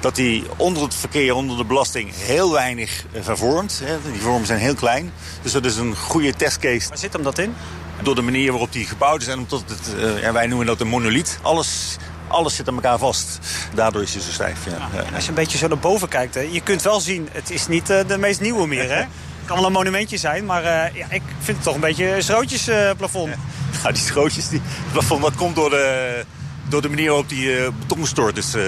dat 0.00 0.16
hij 0.16 0.42
onder 0.56 0.82
het 0.82 0.94
verkeer, 0.94 1.34
onder 1.34 1.56
de 1.56 1.64
belasting, 1.64 2.10
heel 2.14 2.52
weinig 2.52 3.04
uh, 3.12 3.22
vervormt. 3.22 3.80
Hè. 3.84 3.96
Die 4.12 4.20
vormen 4.20 4.46
zijn 4.46 4.58
heel 4.58 4.74
klein. 4.74 5.12
Dus 5.42 5.52
dat 5.52 5.64
is 5.64 5.76
een 5.76 5.96
goede 5.96 6.34
testcase. 6.34 6.88
Waar 6.88 6.98
zit 6.98 7.12
hem 7.12 7.22
dat 7.22 7.38
in? 7.38 7.54
Door 8.02 8.14
de 8.14 8.22
manier 8.22 8.50
waarop 8.50 8.72
die 8.72 8.86
gebouwd 8.86 9.20
is 9.20 9.28
en 9.28 9.38
omdat 9.38 9.64
het, 9.66 9.94
uh, 9.96 10.22
ja, 10.22 10.32
wij 10.32 10.46
noemen 10.46 10.66
dat 10.66 10.80
een 10.80 10.88
monoliet. 10.88 11.38
Alles 11.42 11.96
alles 12.28 12.56
zit 12.56 12.68
aan 12.68 12.74
elkaar 12.74 12.98
vast. 12.98 13.38
Daardoor 13.74 14.02
is 14.02 14.12
hij 14.14 14.22
zo 14.22 14.30
stijf. 14.30 14.64
Ja. 14.64 14.88
ja. 14.92 15.14
als 15.14 15.22
je 15.22 15.28
een 15.28 15.34
beetje 15.34 15.58
zo 15.58 15.68
naar 15.68 15.78
boven 15.78 16.08
kijkt, 16.08 16.34
hè, 16.34 16.40
je 16.40 16.60
kunt 16.60 16.82
wel 16.82 17.00
zien, 17.00 17.28
het 17.32 17.50
is 17.50 17.66
niet 17.66 17.90
uh, 17.90 18.00
de 18.06 18.18
meest 18.18 18.40
nieuwe 18.40 18.66
meer. 18.66 18.90
Hè? 18.96 19.04
Het 19.46 19.54
kan 19.54 19.64
wel 19.64 19.70
een 19.70 19.78
monumentje 19.78 20.16
zijn, 20.16 20.44
maar 20.44 20.62
uh, 20.62 20.96
ja, 20.96 21.06
ik 21.10 21.22
vind 21.38 21.56
het 21.56 21.62
toch 21.62 21.74
een 21.74 21.80
beetje 21.80 22.16
een 22.16 22.22
schrootjesplafond. 22.22 23.28
Uh, 23.28 23.36
nou, 23.82 23.94
die 23.94 24.02
schrootjes, 24.02 24.48
die 24.48 24.60
plafond, 24.92 25.22
dat 25.22 25.34
komt 25.34 25.54
door 25.54 25.70
de, 25.70 26.24
door 26.68 26.82
de 26.82 26.88
manier 26.88 27.06
waarop 27.06 27.28
die 27.28 27.60
uh, 27.60 27.68
beton 27.78 27.98
gestort 27.98 28.36
is 28.36 28.54
uh, 28.54 28.64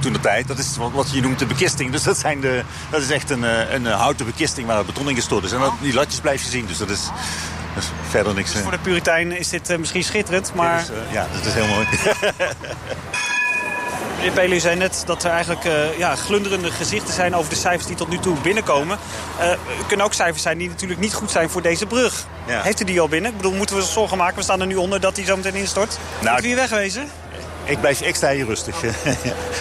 toen 0.00 0.12
de 0.12 0.20
tijd. 0.20 0.48
Dat 0.48 0.58
is 0.58 0.76
wat, 0.76 0.90
wat 0.92 1.10
je 1.12 1.20
noemt 1.20 1.38
de 1.38 1.46
bekisting. 1.46 1.92
Dus 1.92 2.02
dat, 2.02 2.18
zijn 2.18 2.40
de, 2.40 2.62
dat 2.90 3.02
is 3.02 3.10
echt 3.10 3.30
een, 3.30 3.42
een 3.74 3.86
houten 3.86 4.26
bekisting 4.26 4.66
waar 4.66 4.76
het 4.76 4.86
beton 4.86 5.08
in 5.08 5.14
gestort 5.14 5.44
is. 5.44 5.52
En 5.52 5.60
dat, 5.60 5.72
die 5.80 5.94
latjes 5.94 6.20
blijf 6.20 6.42
je 6.42 6.50
zien, 6.50 6.66
dus 6.66 6.78
dat 6.78 6.90
is... 6.90 7.08
Dus 7.74 7.84
verder 8.08 8.34
niks. 8.34 8.52
Dus 8.52 8.62
voor 8.62 8.70
de 8.70 8.78
Puritein 8.78 9.38
is 9.38 9.48
dit 9.48 9.70
uh, 9.70 9.78
misschien 9.78 10.04
schitterend, 10.04 10.54
maar... 10.54 10.84
Ja, 10.84 10.92
uh, 11.06 11.12
ja, 11.12 11.26
dat 11.32 11.46
is 11.46 11.52
heel 11.54 11.66
mooi. 11.66 11.86
Meneer 14.22 14.36
Pelu 14.36 14.60
zei 14.60 14.76
net 14.76 15.02
dat 15.06 15.24
er 15.24 15.30
eigenlijk 15.30 15.64
uh, 15.64 15.98
ja, 15.98 16.16
glunderende 16.16 16.70
gezichten 16.70 17.14
zijn 17.14 17.34
over 17.34 17.50
de 17.50 17.56
cijfers 17.56 17.86
die 17.86 17.96
tot 17.96 18.08
nu 18.08 18.18
toe 18.18 18.40
binnenkomen. 18.40 18.98
Uh, 19.38 19.50
er 19.50 19.58
kunnen 19.86 20.06
ook 20.06 20.12
cijfers 20.12 20.42
zijn 20.42 20.58
die 20.58 20.68
natuurlijk 20.68 21.00
niet 21.00 21.14
goed 21.14 21.30
zijn 21.30 21.50
voor 21.50 21.62
deze 21.62 21.86
brug. 21.86 22.26
Ja. 22.46 22.62
Heeft 22.62 22.80
u 22.80 22.84
die 22.84 23.00
al 23.00 23.08
binnen? 23.08 23.30
Ik 23.30 23.36
bedoel, 23.36 23.52
moeten 23.52 23.76
we 23.76 23.82
zorgen 23.82 24.16
maken? 24.16 24.36
We 24.36 24.42
staan 24.42 24.60
er 24.60 24.66
nu 24.66 24.76
onder 24.76 25.00
dat 25.00 25.14
die 25.14 25.24
zo 25.24 25.36
meteen 25.36 25.54
instort. 25.54 25.98
Nou, 26.20 26.34
Moet 26.34 26.44
u 26.44 26.46
hier 26.46 26.56
wegwezen? 26.56 27.10
Ik 27.64 27.80
blijf 27.80 28.00
extra 28.00 28.30
hier 28.30 28.46
rustig. 28.46 28.82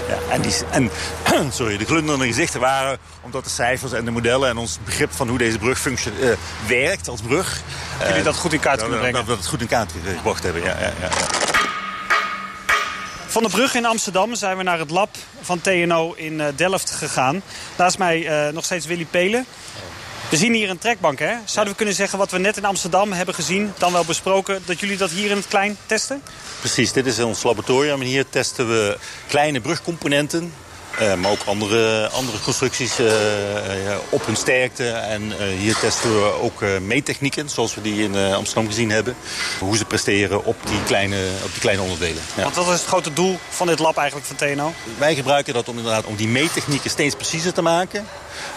ja, 0.09 0.17
en 0.29 0.41
die, 0.41 0.53
en, 0.69 0.91
sorry, 1.51 1.77
de 1.77 1.85
glunderende 1.85 2.25
gezichten 2.25 2.59
waren 2.59 2.97
omdat 3.21 3.43
de 3.43 3.50
cijfers 3.50 3.91
en 3.91 4.05
de 4.05 4.12
modellen... 4.12 4.50
en 4.50 4.57
ons 4.57 4.79
begrip 4.85 5.12
van 5.12 5.27
hoe 5.27 5.38
deze 5.38 5.57
brug 5.57 5.79
functie, 5.79 6.12
uh, 6.19 6.31
werkt 6.67 7.07
als 7.07 7.21
brug... 7.21 7.62
Dat 8.00 8.07
jullie 8.07 8.24
dat 8.24 8.35
goed 8.35 8.53
in 8.53 8.59
kaart 8.59 8.79
kunnen 8.79 9.00
brengen? 9.00 9.17
Dat 9.17 9.25
we 9.25 9.31
het 9.31 9.47
goed 9.47 9.62
in 9.62 9.67
kaart 9.67 9.91
gebracht 10.15 10.43
hebben, 10.43 10.62
ja. 10.62 10.75
ja, 10.79 10.91
ja. 11.01 11.09
Van 13.31 13.43
de 13.43 13.50
brug 13.50 13.75
in 13.75 13.85
Amsterdam 13.85 14.35
zijn 14.35 14.57
we 14.57 14.63
naar 14.63 14.79
het 14.79 14.89
lab 14.89 15.09
van 15.41 15.61
TNO 15.61 16.13
in 16.13 16.41
Delft 16.55 16.91
gegaan. 16.91 17.41
Naast 17.77 17.97
mij 17.97 18.47
uh, 18.47 18.53
nog 18.53 18.65
steeds 18.65 18.85
Willy 18.85 19.05
Pelen. 19.05 19.45
We 20.29 20.38
zien 20.38 20.53
hier 20.53 20.69
een 20.69 20.77
trekbank, 20.77 21.19
hè? 21.19 21.35
Zouden 21.45 21.73
we 21.73 21.75
kunnen 21.75 21.95
zeggen 21.95 22.17
wat 22.17 22.31
we 22.31 22.38
net 22.38 22.57
in 22.57 22.65
Amsterdam 22.65 23.11
hebben 23.11 23.35
gezien... 23.35 23.73
dan 23.77 23.91
wel 23.93 24.05
besproken, 24.05 24.61
dat 24.65 24.79
jullie 24.79 24.97
dat 24.97 25.09
hier 25.09 25.29
in 25.29 25.35
het 25.35 25.47
klein 25.47 25.77
testen? 25.85 26.21
Precies, 26.59 26.91
dit 26.91 27.05
is 27.05 27.19
ons 27.19 27.43
laboratorium. 27.43 28.01
En 28.01 28.07
hier 28.07 28.29
testen 28.29 28.67
we 28.67 28.97
kleine 29.27 29.61
brugcomponenten... 29.61 30.53
Uh, 31.00 31.13
maar 31.13 31.31
ook 31.31 31.43
andere, 31.45 32.10
andere 32.10 32.39
constructies 32.39 33.00
uh, 33.00 33.05
uh, 33.05 33.95
op 34.10 34.25
hun 34.25 34.36
sterkte. 34.36 34.88
En 34.89 35.31
hier 35.57 35.75
testen 35.75 36.15
we 36.15 36.41
ook 36.41 36.63
meettechnieken, 36.81 37.50
zoals 37.50 37.75
we 37.75 37.81
die 37.81 38.03
in 38.03 38.15
Amsterdam 38.15 38.67
gezien 38.67 38.89
hebben. 38.89 39.15
Hoe 39.60 39.77
ze 39.77 39.86
presteren 39.86 40.45
op 40.45 40.55
die 40.65 40.83
kleine, 40.83 41.17
op 41.43 41.51
die 41.51 41.60
kleine 41.60 41.81
onderdelen. 41.81 42.21
Ja. 42.36 42.43
Want 42.43 42.55
wat 42.55 42.67
is 42.67 42.74
het 42.74 42.86
grote 42.86 43.13
doel 43.13 43.39
van 43.50 43.67
dit 43.67 43.79
lab 43.79 43.98
eigenlijk 43.98 44.27
van 44.27 44.36
TNO? 44.36 44.74
Wij 44.98 45.15
gebruiken 45.15 45.53
dat 45.53 45.69
om, 45.69 45.77
inderdaad, 45.77 46.05
om 46.05 46.15
die 46.15 46.27
meettechnieken 46.27 46.89
steeds 46.89 47.15
preciezer 47.15 47.53
te 47.53 47.62
maken. 47.62 48.07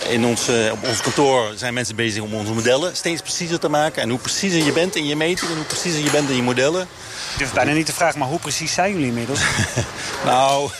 In 0.09 0.25
ons, 0.25 0.49
op 0.73 0.88
ons 0.88 1.00
kantoor 1.00 1.53
zijn 1.57 1.75
mensen 1.75 1.97
bezig 1.97 2.23
om 2.23 2.35
onze 2.35 2.53
modellen 2.53 2.97
steeds 2.97 3.23
preciezer 3.23 3.59
te 3.59 3.69
maken. 3.69 4.03
En 4.03 4.11
hoe 4.11 4.19
preciezer 4.19 4.64
je 4.64 4.73
bent 4.73 4.97
in 4.97 5.07
je 5.07 5.17
meten 5.17 5.49
en 5.49 5.55
hoe 5.55 5.64
preciezer 5.64 6.05
je 6.05 6.11
bent 6.11 6.31
in 6.31 6.37
je 6.37 6.43
modellen... 6.43 6.88
Durf 7.37 7.53
bijna 7.53 7.73
niet 7.73 7.87
te 7.87 7.93
vragen, 7.93 8.19
maar 8.19 8.29
hoe 8.29 8.38
precies 8.38 8.73
zijn 8.73 8.93
jullie 8.93 9.07
inmiddels? 9.07 9.41
nou, 10.25 10.71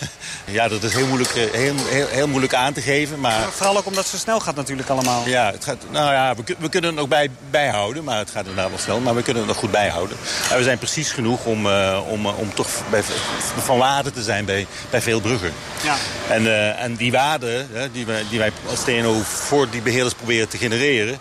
Ja, 0.47 0.69
dat 0.69 0.83
is 0.83 0.95
heel 0.95 1.07
moeilijk, 1.07 1.31
eh, 1.31 1.51
heel, 1.53 1.75
heel, 1.77 2.07
heel 2.07 2.29
moeilijk 2.29 2.55
aan 2.55 2.73
te 2.73 2.81
geven. 2.81 3.21
Maar... 3.21 3.43
Vooral 3.51 3.77
ook 3.77 3.87
omdat 3.87 4.03
het 4.03 4.13
zo 4.13 4.17
snel 4.17 4.41
gaat 4.41 4.55
natuurlijk 4.55 4.89
allemaal. 4.89 5.23
Ja, 5.27 5.51
het 5.51 5.65
gaat, 5.65 5.77
nou 5.91 6.13
ja, 6.13 6.35
we, 6.35 6.57
we 6.59 6.69
kunnen 6.69 6.91
het 6.91 7.01
ook 7.01 7.09
bij, 7.09 7.31
bijhouden, 7.51 8.05
maar 8.05 8.19
het 8.19 8.31
gaat 8.31 8.47
inderdaad 8.47 8.69
wel 8.69 8.79
snel. 8.79 9.01
Maar 9.01 9.15
we 9.15 9.23
kunnen 9.23 9.43
het 9.43 9.51
nog 9.53 9.61
goed 9.61 9.71
bijhouden. 9.71 10.17
En 10.51 10.57
we 10.57 10.63
zijn 10.63 10.79
precies 10.79 11.13
genoeg 11.13 11.45
om, 11.45 11.67
uh, 11.67 12.01
om, 12.09 12.27
om 12.27 12.55
toch 12.55 12.69
bij, 12.91 13.03
van 13.59 13.79
waarde 13.79 14.13
te 14.13 14.23
zijn 14.23 14.45
bij, 14.45 14.67
bij 14.91 15.03
veel 15.03 15.21
bruggen. 15.21 15.53
Ja. 15.83 15.95
En, 16.29 16.43
uh, 16.43 16.83
en 16.83 16.95
die 16.95 17.13
waarde 17.13 17.67
die, 17.93 18.07
wij, 18.07 18.25
die 18.31 18.39
wij 18.39 18.53
als 18.69 18.85
TNO 18.85 19.21
voor 19.25 19.71
die 19.71 19.83
beheerders 19.83 20.15
proberen 20.15 20.49
te 20.49 20.59
genereren... 20.59 21.19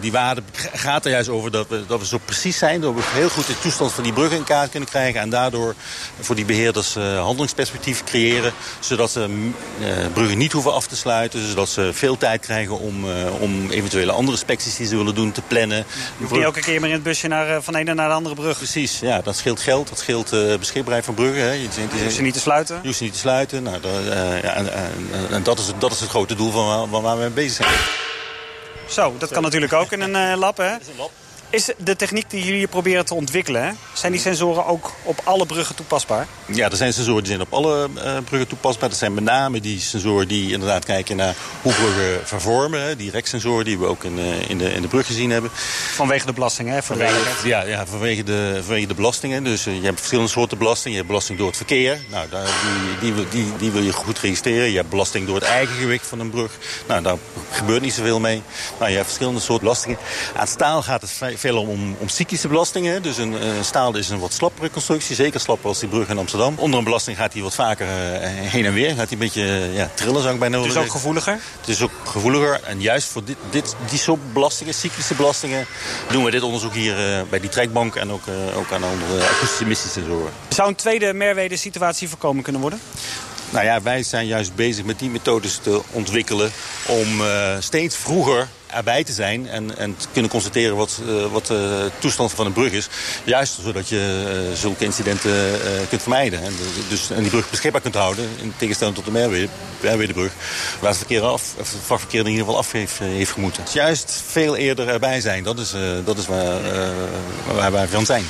Die 0.00 0.12
waarde 0.12 0.42
gaat 0.72 1.04
er 1.04 1.10
juist 1.10 1.28
over 1.28 1.50
dat 1.50 1.68
we, 1.68 1.86
dat 1.86 2.00
we 2.00 2.06
zo 2.06 2.18
precies 2.24 2.58
zijn... 2.58 2.80
dat 2.80 2.94
we 2.94 3.00
heel 3.04 3.28
goed 3.28 3.46
de 3.46 3.58
toestand 3.58 3.92
van 3.92 4.04
die 4.04 4.12
bruggen 4.12 4.37
in 4.38 4.44
kaart 4.44 4.70
kunnen 4.70 4.88
krijgen... 4.88 5.20
en 5.20 5.30
daardoor 5.30 5.74
voor 6.20 6.34
die 6.34 6.44
beheerders 6.44 6.96
uh, 6.96 7.20
handelingsperspectief 7.20 8.04
creëren... 8.04 8.52
zodat 8.80 9.10
ze 9.10 9.50
uh, 9.80 9.86
bruggen 10.12 10.38
niet 10.38 10.52
hoeven 10.52 10.72
af 10.72 10.86
te 10.86 10.96
sluiten... 10.96 11.48
zodat 11.48 11.68
ze 11.68 11.90
veel 11.92 12.16
tijd 12.16 12.40
krijgen 12.40 12.78
om, 12.78 13.04
om 13.40 13.70
eventuele 13.70 14.12
andere 14.12 14.32
inspecties 14.32 14.76
die 14.76 14.86
ze 14.86 14.96
willen 14.96 15.14
doen 15.14 15.32
te 15.32 15.42
plannen. 15.42 15.78
Je 15.78 15.84
hoeft 16.18 16.32
niet 16.32 16.42
elke 16.42 16.60
keer 16.60 16.80
maar 16.80 16.88
in 16.88 16.94
het 16.94 17.04
busje 17.04 17.28
naar, 17.28 17.62
van 17.62 17.72
de 17.72 17.78
ene 17.78 17.94
naar 17.94 18.08
de 18.08 18.14
andere 18.14 18.34
brug. 18.34 18.56
Precies, 18.56 18.98
ja, 19.00 19.20
dat 19.20 19.36
scheelt 19.36 19.60
geld, 19.60 19.88
dat 19.88 19.98
scheelt 19.98 20.30
beschikbaarheid 20.58 21.04
van 21.04 21.14
bruggen. 21.14 21.42
Hè. 21.42 21.52
Je, 21.52 21.68
je 21.96 22.02
hoeft 22.02 22.14
ze 22.14 22.22
niet 22.22 22.34
te 22.34 22.40
sluiten? 22.40 22.76
Je 22.76 22.86
hoeft 22.86 22.98
ze 22.98 23.04
niet 23.04 23.12
te 23.12 23.18
sluiten. 23.18 23.62
Nou, 23.62 23.80
dat, 23.80 23.92
ja, 24.42 24.54
en, 24.54 24.72
en, 24.72 24.92
en 25.30 25.42
dat, 25.42 25.58
is, 25.58 25.66
dat 25.78 25.92
is 25.92 26.00
het 26.00 26.08
grote 26.08 26.34
doel 26.34 26.50
van 26.50 26.66
waar, 26.66 26.86
van 26.88 27.02
waar 27.02 27.14
we 27.14 27.20
mee 27.20 27.30
bezig 27.30 27.66
zijn. 27.66 27.78
Zo, 28.88 29.14
dat 29.18 29.30
kan 29.30 29.42
natuurlijk 29.42 29.72
ook 29.72 29.92
in 29.92 30.00
een 30.00 30.30
uh, 30.32 30.38
lab, 30.38 30.56
hè? 30.56 30.70
Dat 30.70 30.80
is 30.80 30.88
een 30.88 30.96
lab. 30.96 31.10
Is 31.50 31.70
de 31.78 31.96
techniek 31.96 32.30
die 32.30 32.40
jullie 32.40 32.58
hier 32.58 32.68
proberen 32.68 33.04
te 33.04 33.14
ontwikkelen... 33.14 33.76
Zijn 33.92 34.12
die 34.12 34.20
sensoren 34.20 34.66
ook 34.66 34.92
op 35.02 35.20
alle 35.24 35.46
bruggen 35.46 35.74
toepasbaar? 35.74 36.26
Ja, 36.46 36.70
er 36.70 36.76
zijn 36.76 36.92
sensoren 36.92 37.22
die 37.22 37.32
zijn 37.32 37.40
op 37.40 37.52
alle 37.52 37.88
uh, 37.96 38.16
bruggen 38.24 38.48
toepasbaar. 38.48 38.88
Dat 38.88 38.98
zijn 38.98 39.14
met 39.14 39.24
name 39.24 39.60
die 39.60 39.80
sensoren 39.80 40.28
die 40.28 40.52
inderdaad 40.52 40.84
kijken 40.84 41.16
naar 41.16 41.34
hoe 41.62 41.72
bruggen 41.72 42.26
vervormen. 42.26 42.82
Hè? 42.82 42.96
Die 42.96 43.10
reksensoren 43.10 43.64
die 43.64 43.78
we 43.78 43.86
ook 43.86 44.04
in, 44.04 44.18
uh, 44.18 44.50
in, 44.50 44.58
de, 44.58 44.72
in 44.72 44.82
de 44.82 44.88
brug 44.88 45.06
gezien 45.06 45.30
hebben. 45.30 45.50
Vanwege 45.94 46.26
de 46.26 46.32
belasting, 46.32 46.68
hè? 46.68 46.82
Vanwege, 46.82 47.48
ja, 47.48 47.62
ja 47.62 47.86
vanwege, 47.86 48.22
de, 48.22 48.60
vanwege 48.64 48.86
de 48.86 48.94
belastingen. 48.94 49.44
Dus 49.44 49.64
je 49.64 49.80
hebt 49.82 49.96
verschillende 49.96 50.30
soorten 50.30 50.58
belasting. 50.58 50.90
Je 50.90 50.96
hebt 50.96 51.08
belasting 51.08 51.38
door 51.38 51.46
het 51.46 51.56
verkeer. 51.56 51.98
Nou, 52.10 52.28
daar, 52.30 52.46
die, 53.00 53.14
die, 53.14 53.28
die, 53.28 53.56
die 53.58 53.70
wil 53.70 53.82
je 53.82 53.92
goed 53.92 54.18
registreren. 54.18 54.70
Je 54.70 54.76
hebt 54.76 54.90
belasting 54.90 55.26
door 55.26 55.34
het 55.34 55.44
eigen 55.44 55.76
gewicht 55.76 56.06
van 56.06 56.20
een 56.20 56.30
brug. 56.30 56.52
Nou, 56.88 57.02
daar 57.02 57.16
gebeurt 57.50 57.82
niet 57.82 57.94
zoveel 57.94 58.20
mee. 58.20 58.42
Nou, 58.78 58.90
je 58.90 58.96
hebt 58.96 59.06
verschillende 59.06 59.40
soorten 59.40 59.64
belastingen. 59.64 59.98
Aan 60.36 60.46
staal 60.46 60.82
gaat 60.82 61.00
het 61.00 61.10
veel 61.38 61.60
om, 61.60 61.68
om, 61.68 61.96
om 61.98 62.08
cyclische 62.08 62.48
belastingen. 62.48 63.02
Dus 63.02 63.16
een, 63.16 63.32
een 63.46 63.64
staal 63.64 63.96
is 63.96 64.08
een 64.08 64.18
wat 64.18 64.32
slappere 64.32 64.70
constructie. 64.70 65.14
Zeker 65.14 65.40
slapper 65.40 65.68
als 65.68 65.78
die 65.78 65.88
brug 65.88 66.08
in 66.08 66.18
Amsterdam. 66.18 66.54
Onder 66.56 66.78
een 66.78 66.84
belasting 66.84 67.16
gaat 67.16 67.32
hij 67.32 67.42
wat 67.42 67.54
vaker 67.54 67.86
uh, 67.86 67.92
heen 68.50 68.64
en 68.64 68.72
weer. 68.72 68.88
Gaat 68.88 68.96
hij 68.96 69.12
een 69.12 69.18
beetje 69.18 69.42
uh, 69.42 69.76
ja, 69.76 69.90
trillen, 69.94 70.22
zou 70.22 70.34
ik 70.34 70.40
bijna 70.40 70.56
willen 70.56 70.74
Het 70.74 70.82
is 70.82 70.88
ook 70.88 70.96
gevoeliger? 70.96 71.40
Het 71.60 71.68
is 71.68 71.82
ook 71.82 71.90
gevoeliger. 72.04 72.60
En 72.64 72.80
juist 72.80 73.08
voor 73.08 73.24
dit, 73.24 73.36
dit, 73.50 73.76
die 73.90 73.98
soort 73.98 74.32
belastingen, 74.32 74.74
cyclische 74.74 75.14
belastingen... 75.14 75.66
doen 76.10 76.24
we 76.24 76.30
dit 76.30 76.42
onderzoek 76.42 76.74
hier 76.74 77.24
bij 77.30 77.40
die 77.40 77.50
trekbank 77.50 77.94
en 77.94 78.10
ook, 78.10 78.22
ook 78.54 78.72
aan 78.72 78.84
andere 78.84 79.24
akoestische 79.28 79.64
emissiesensoren. 79.64 80.32
Zou 80.48 80.68
een 80.68 80.74
tweede 80.74 81.12
Merwede 81.12 81.56
situatie 81.56 82.08
voorkomen 82.08 82.42
kunnen 82.42 82.60
worden? 82.60 82.80
Nou 83.50 83.64
ja, 83.64 83.82
wij 83.82 84.02
zijn 84.02 84.26
juist 84.26 84.54
bezig 84.54 84.84
met 84.84 84.98
die 84.98 85.10
methodes 85.10 85.58
te 85.62 85.82
ontwikkelen... 85.90 86.50
om 86.86 87.20
uh, 87.20 87.56
steeds 87.58 87.96
vroeger 87.96 88.48
erbij 88.70 89.04
te 89.04 89.12
zijn 89.12 89.48
en, 89.48 89.78
en 89.78 89.96
te 89.96 90.06
kunnen 90.12 90.30
constateren 90.30 90.76
wat, 90.76 91.00
uh, 91.06 91.26
wat 91.32 91.46
de 91.46 91.90
toestand 91.98 92.32
van 92.32 92.46
een 92.46 92.52
brug 92.52 92.72
is. 92.72 92.88
Juist 93.24 93.58
zodat 93.64 93.88
je 93.88 94.24
uh, 94.50 94.56
zulke 94.56 94.84
incidenten 94.84 95.30
uh, 95.30 95.58
kunt 95.88 96.02
vermijden. 96.02 96.42
En, 96.42 96.52
dus, 96.88 97.06
die 97.06 97.30
brug 97.30 97.50
beschikbaar 97.50 97.80
kunt 97.80 97.94
houden, 97.94 98.28
in 98.40 98.52
tegenstelling 98.56 98.96
tot 98.96 99.04
de 99.04 99.10
Merwedebrug. 99.80 100.32
Waar 100.80 100.90
het 100.90 100.98
verkeer 100.98 101.22
af, 101.22 101.54
het 101.56 102.12
in 102.12 102.18
ieder 102.26 102.38
geval 102.38 102.56
af 102.56 102.72
heeft, 102.72 102.98
heeft 102.98 103.30
gemoeten. 103.30 103.64
Dus 103.64 103.72
juist 103.72 104.22
veel 104.26 104.56
eerder 104.56 104.88
erbij 104.88 105.20
zijn, 105.20 105.44
dat 105.44 105.58
is, 105.58 105.74
dat 106.04 106.18
is 106.18 106.26
waar, 106.26 106.60
waar 107.54 107.72
wij 107.72 107.88
van 107.88 108.06
zijn. 108.06 108.24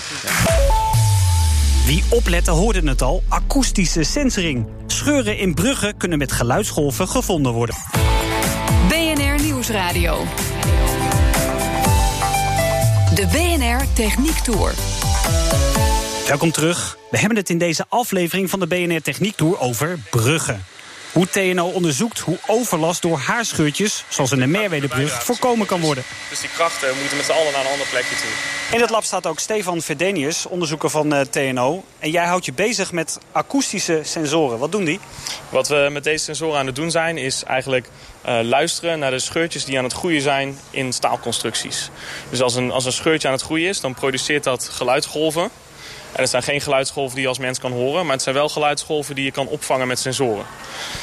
Wie 1.88 2.04
opletten 2.08 2.52
hoorde 2.52 2.88
het 2.88 3.02
al, 3.02 3.22
akoestische 3.28 4.02
sensoring. 4.02 4.66
Scheuren 4.86 5.38
in 5.38 5.54
bruggen 5.54 5.96
kunnen 5.96 6.18
met 6.18 6.32
geluidsgolven 6.32 7.08
gevonden 7.08 7.52
worden. 7.52 7.76
Nieuwsradio. 9.68 10.24
De 13.14 13.26
BNR 13.32 13.92
Techniek 13.94 14.38
Tour. 14.38 14.74
Welkom 16.26 16.50
terug. 16.50 16.98
We 17.10 17.18
hebben 17.18 17.36
het 17.36 17.50
in 17.50 17.58
deze 17.58 17.84
aflevering 17.88 18.50
van 18.50 18.60
de 18.60 18.66
BNR 18.66 19.02
Techniek 19.02 19.36
Tour 19.36 19.60
over 19.60 19.98
bruggen. 20.10 20.64
Hoe 21.12 21.28
TNO 21.28 21.66
onderzoekt 21.66 22.18
hoe 22.18 22.38
overlast 22.46 23.02
door 23.02 23.18
haarscheurtjes, 23.18 24.04
zoals 24.08 24.32
in 24.32 24.38
de 24.38 24.46
Merwedebrug, 24.46 25.24
voorkomen 25.24 25.66
kan 25.66 25.80
worden. 25.80 26.04
Dus 26.28 26.40
die 26.40 26.50
krachten 26.54 26.88
moeten 27.00 27.16
met 27.16 27.26
z'n 27.26 27.32
allen 27.32 27.52
naar 27.52 27.64
een 27.64 27.70
ander 27.70 27.86
plekje 27.86 28.16
toe. 28.16 28.30
In 28.76 28.80
het 28.80 28.90
lab 28.90 29.04
staat 29.04 29.26
ook 29.26 29.38
Stefan 29.38 29.82
Verdenius, 29.82 30.46
onderzoeker 30.46 30.90
van 30.90 31.14
uh, 31.14 31.20
TNO. 31.20 31.84
En 31.98 32.10
jij 32.10 32.24
houdt 32.24 32.44
je 32.44 32.52
bezig 32.52 32.92
met 32.92 33.18
akoestische 33.32 34.00
sensoren. 34.04 34.58
Wat 34.58 34.72
doen 34.72 34.84
die? 34.84 35.00
Wat 35.48 35.68
we 35.68 35.88
met 35.92 36.04
deze 36.04 36.24
sensoren 36.24 36.58
aan 36.58 36.66
het 36.66 36.76
doen 36.76 36.90
zijn, 36.90 37.18
is 37.18 37.44
eigenlijk 37.44 37.88
uh, 38.28 38.40
luisteren 38.42 38.98
naar 38.98 39.10
de 39.10 39.18
scheurtjes 39.18 39.64
die 39.64 39.78
aan 39.78 39.84
het 39.84 39.92
groeien 39.92 40.20
zijn 40.20 40.58
in 40.70 40.92
staalconstructies. 40.92 41.90
Dus 42.30 42.42
als 42.42 42.54
een, 42.54 42.70
als 42.70 42.84
een 42.84 42.92
scheurtje 42.92 43.28
aan 43.28 43.34
het 43.34 43.42
groeien 43.42 43.68
is, 43.68 43.80
dan 43.80 43.94
produceert 43.94 44.44
dat 44.44 44.68
geluidsgolven. 44.68 45.50
En 46.12 46.20
het 46.20 46.30
zijn 46.30 46.42
geen 46.42 46.60
geluidsgolven 46.60 47.14
die 47.14 47.22
je 47.22 47.28
als 47.28 47.38
mens 47.38 47.58
kan 47.58 47.72
horen... 47.72 48.04
maar 48.04 48.14
het 48.14 48.22
zijn 48.22 48.34
wel 48.34 48.48
geluidsgolven 48.48 49.14
die 49.14 49.24
je 49.24 49.30
kan 49.30 49.46
opvangen 49.46 49.86
met 49.86 49.98
sensoren. 49.98 50.44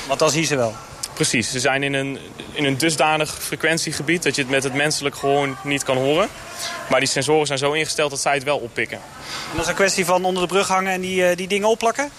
Want 0.08 0.20
dan 0.20 0.30
zie 0.30 0.42
je 0.42 0.48
ze 0.48 0.56
wel? 0.56 0.74
Precies, 1.16 1.52
ze 1.52 1.60
zijn 1.60 1.84
in 1.84 1.94
een, 1.94 2.20
in 2.52 2.66
een 2.66 2.78
dusdanig 2.78 3.38
frequentiegebied... 3.44 4.24
dat 4.24 4.36
je 4.36 4.42
het 4.42 4.52
met 4.52 4.64
het 4.64 4.74
menselijk 4.74 5.16
gewoon 5.16 5.58
niet 5.64 5.84
kan 5.84 5.98
horen. 5.98 6.28
Maar 6.90 7.00
die 7.00 7.10
sensoren 7.10 7.48
zijn 7.48 7.60
zo 7.60 7.72
ingesteld 7.72 8.10
dat 8.10 8.20
zij 8.20 8.34
het 8.34 8.44
wel 8.44 8.58
oppikken. 8.58 8.98
En 8.98 9.52
dat 9.52 9.62
is 9.62 9.68
een 9.68 9.76
kwestie 9.76 10.06
van 10.06 10.26
onder 10.26 10.42
de 10.42 10.48
brug 10.48 10.68
hangen 10.68 10.92
en 10.92 11.02
die, 11.02 11.30
uh, 11.30 11.36
die 11.36 11.48
dingen 11.48 11.70
opplakken? 11.70 12.10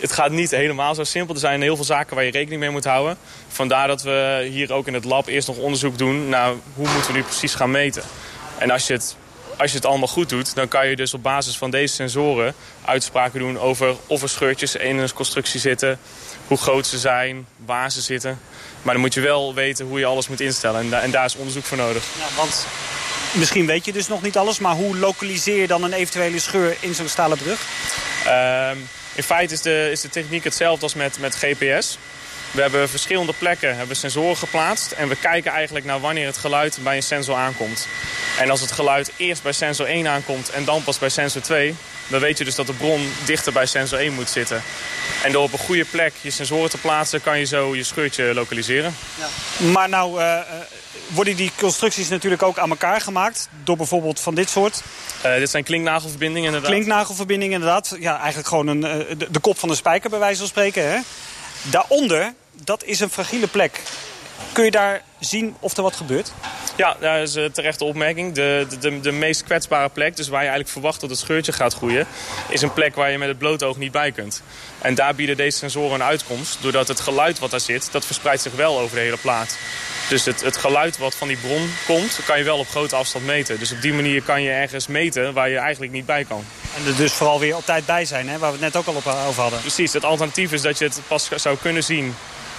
Het 0.00 0.12
gaat 0.12 0.30
niet 0.30 0.50
helemaal 0.50 0.94
zo 0.94 1.04
simpel. 1.04 1.34
Er 1.34 1.40
zijn 1.40 1.62
heel 1.62 1.76
veel 1.76 1.84
zaken 1.84 2.16
waar 2.16 2.24
je 2.24 2.30
rekening 2.30 2.60
mee 2.60 2.70
moet 2.70 2.84
houden. 2.84 3.16
Vandaar 3.48 3.86
dat 3.86 4.02
we 4.02 4.48
hier 4.50 4.72
ook 4.72 4.86
in 4.86 4.94
het 4.94 5.04
lab 5.04 5.26
eerst 5.26 5.48
nog 5.48 5.56
onderzoek 5.56 5.98
doen... 5.98 6.28
naar 6.28 6.52
hoe 6.74 6.88
moeten 6.88 7.12
we 7.12 7.18
nu 7.18 7.22
precies 7.22 7.54
gaan 7.54 7.70
meten. 7.70 8.02
En 8.58 8.70
als 8.70 8.86
je 8.86 8.92
het 8.92 9.16
als 9.56 9.70
je 9.70 9.76
het 9.76 9.86
allemaal 9.86 10.08
goed 10.08 10.28
doet, 10.28 10.54
dan 10.54 10.68
kan 10.68 10.88
je 10.88 10.96
dus 10.96 11.14
op 11.14 11.22
basis 11.22 11.56
van 11.56 11.70
deze 11.70 11.94
sensoren 11.94 12.54
uitspraken 12.84 13.40
doen 13.40 13.58
over 13.58 13.94
of 14.06 14.22
er 14.22 14.28
scheurtjes 14.28 14.76
in 14.76 14.98
een 14.98 15.12
constructie 15.12 15.60
zitten, 15.60 15.98
hoe 16.46 16.58
groot 16.58 16.86
ze 16.86 16.98
zijn, 16.98 17.46
waar 17.64 17.90
ze 17.90 18.00
zitten. 18.00 18.40
Maar 18.82 18.92
dan 18.92 19.02
moet 19.02 19.14
je 19.14 19.20
wel 19.20 19.54
weten 19.54 19.86
hoe 19.86 19.98
je 19.98 20.04
alles 20.04 20.28
moet 20.28 20.40
instellen 20.40 20.80
en, 20.80 20.90
da 20.90 21.00
en 21.00 21.10
daar 21.10 21.24
is 21.24 21.36
onderzoek 21.36 21.64
voor 21.64 21.76
nodig. 21.76 22.04
Ja, 22.18 22.36
want 22.36 22.66
misschien 23.32 23.66
weet 23.66 23.84
je 23.84 23.92
dus 23.92 24.08
nog 24.08 24.22
niet 24.22 24.36
alles, 24.36 24.58
maar 24.58 24.74
hoe 24.74 24.96
lokaliseer 24.96 25.60
je 25.60 25.66
dan 25.66 25.82
een 25.82 25.92
eventuele 25.92 26.38
scheur 26.38 26.76
in 26.80 26.94
zo'n 26.94 27.08
stalen 27.08 27.38
brug? 27.38 27.60
Uh, 28.26 28.70
in 29.14 29.22
feite 29.22 29.54
is 29.54 29.60
de, 29.60 29.88
is 29.90 30.00
de 30.00 30.08
techniek 30.08 30.44
hetzelfde 30.44 30.82
als 30.82 30.94
met, 30.94 31.18
met 31.18 31.34
GPS. 31.34 31.98
We 32.54 32.60
hebben 32.60 32.88
verschillende 32.88 33.32
plekken 33.38 33.76
hebben 33.76 33.96
sensoren 33.96 34.36
geplaatst. 34.36 34.92
En 34.92 35.08
we 35.08 35.16
kijken 35.16 35.52
eigenlijk 35.52 35.84
naar 35.84 36.00
wanneer 36.00 36.26
het 36.26 36.36
geluid 36.36 36.78
bij 36.82 36.96
een 36.96 37.02
sensor 37.02 37.34
aankomt. 37.34 37.88
En 38.38 38.50
als 38.50 38.60
het 38.60 38.72
geluid 38.72 39.12
eerst 39.16 39.42
bij 39.42 39.52
sensor 39.52 39.86
1 39.86 40.06
aankomt 40.06 40.50
en 40.50 40.64
dan 40.64 40.84
pas 40.84 40.98
bij 40.98 41.08
sensor 41.08 41.42
2... 41.42 41.74
dan 42.08 42.20
weet 42.20 42.38
je 42.38 42.44
dus 42.44 42.54
dat 42.54 42.66
de 42.66 42.72
bron 42.72 43.12
dichter 43.24 43.52
bij 43.52 43.66
sensor 43.66 43.98
1 43.98 44.12
moet 44.12 44.30
zitten. 44.30 44.62
En 45.24 45.32
door 45.32 45.42
op 45.42 45.52
een 45.52 45.58
goede 45.58 45.84
plek 45.84 46.12
je 46.20 46.30
sensoren 46.30 46.70
te 46.70 46.78
plaatsen... 46.78 47.22
kan 47.22 47.38
je 47.38 47.44
zo 47.44 47.76
je 47.76 47.84
scheurtje 47.84 48.34
lokaliseren. 48.34 48.96
Ja. 49.18 49.28
Maar 49.72 49.88
nou 49.88 50.20
uh, 50.20 50.40
worden 51.14 51.36
die 51.36 51.50
constructies 51.58 52.08
natuurlijk 52.08 52.42
ook 52.42 52.58
aan 52.58 52.70
elkaar 52.70 53.00
gemaakt... 53.00 53.48
door 53.64 53.76
bijvoorbeeld 53.76 54.20
van 54.20 54.34
dit 54.34 54.50
soort... 54.50 54.82
Uh, 55.26 55.34
dit 55.34 55.50
zijn 55.50 55.64
klinknagelverbindingen 55.64 56.46
inderdaad. 56.46 56.70
Klinknagelverbindingen 56.70 57.54
inderdaad. 57.54 57.96
Ja, 57.98 58.18
eigenlijk 58.18 58.48
gewoon 58.48 58.66
een, 58.66 58.80
de, 58.80 59.30
de 59.30 59.40
kop 59.40 59.58
van 59.58 59.68
de 59.68 59.74
spijker 59.74 60.10
bij 60.10 60.18
wijze 60.18 60.38
van 60.38 60.48
spreken. 60.48 60.90
Hè? 60.90 60.98
Daaronder, 61.62 62.34
dat 62.52 62.84
is 62.84 63.00
een 63.00 63.10
fragiele 63.10 63.46
plek. 63.46 63.82
Kun 64.52 64.64
je 64.64 64.70
daar 64.70 65.02
zien 65.18 65.56
of 65.60 65.76
er 65.76 65.82
wat 65.82 65.96
gebeurt? 65.96 66.32
Ja, 66.76 66.96
dat 67.00 67.28
is 67.28 67.34
een 67.34 67.52
terechte 67.52 67.84
opmerking. 67.84 68.32
De, 68.32 68.66
de, 68.80 69.00
de 69.00 69.12
meest 69.12 69.44
kwetsbare 69.44 69.88
plek, 69.88 70.16
dus 70.16 70.28
waar 70.28 70.40
je 70.40 70.48
eigenlijk 70.48 70.72
verwacht 70.72 71.00
dat 71.00 71.10
het 71.10 71.18
scheurtje 71.18 71.52
gaat 71.52 71.74
groeien... 71.74 72.06
is 72.48 72.62
een 72.62 72.72
plek 72.72 72.94
waar 72.94 73.10
je 73.10 73.18
met 73.18 73.28
het 73.28 73.38
blote 73.38 73.64
oog 73.64 73.76
niet 73.76 73.92
bij 73.92 74.12
kunt. 74.12 74.42
En 74.80 74.94
daar 74.94 75.14
bieden 75.14 75.36
deze 75.36 75.58
sensoren 75.58 75.94
een 75.94 76.02
uitkomst. 76.02 76.58
Doordat 76.62 76.88
het 76.88 77.00
geluid 77.00 77.38
wat 77.38 77.50
daar 77.50 77.60
zit, 77.60 77.92
dat 77.92 78.06
verspreidt 78.06 78.42
zich 78.42 78.52
wel 78.54 78.78
over 78.78 78.96
de 78.96 79.02
hele 79.02 79.16
plaat. 79.16 79.58
Dus 80.08 80.24
het, 80.24 80.40
het 80.40 80.56
geluid 80.56 80.98
wat 80.98 81.14
van 81.14 81.28
die 81.28 81.36
bron 81.36 81.70
komt, 81.86 82.20
kan 82.26 82.38
je 82.38 82.44
wel 82.44 82.58
op 82.58 82.68
grote 82.68 82.96
afstand 82.96 83.26
meten. 83.26 83.58
Dus 83.58 83.72
op 83.72 83.80
die 83.80 83.92
manier 83.92 84.22
kan 84.22 84.42
je 84.42 84.50
ergens 84.50 84.86
meten 84.86 85.32
waar 85.32 85.48
je 85.48 85.58
eigenlijk 85.58 85.92
niet 85.92 86.06
bij 86.06 86.24
kan. 86.24 86.44
En 86.76 86.86
er 86.86 86.96
dus 86.96 87.12
vooral 87.12 87.40
weer 87.40 87.56
op 87.56 87.64
tijd 87.64 87.86
bij 87.86 88.04
zijn, 88.04 88.28
hè? 88.28 88.38
waar 88.38 88.52
we 88.52 88.64
het 88.64 88.72
net 88.74 88.76
ook 88.76 88.86
al 88.86 88.94
op 88.94 89.06
over 89.06 89.42
hadden. 89.42 89.60
Precies, 89.60 89.92
het 89.92 90.04
alternatief 90.04 90.52
is 90.52 90.62
dat 90.62 90.78
je 90.78 90.84
het 90.84 91.00
pas 91.08 91.28
zou 91.36 91.56
kunnen 91.56 91.84
zien 91.84 92.14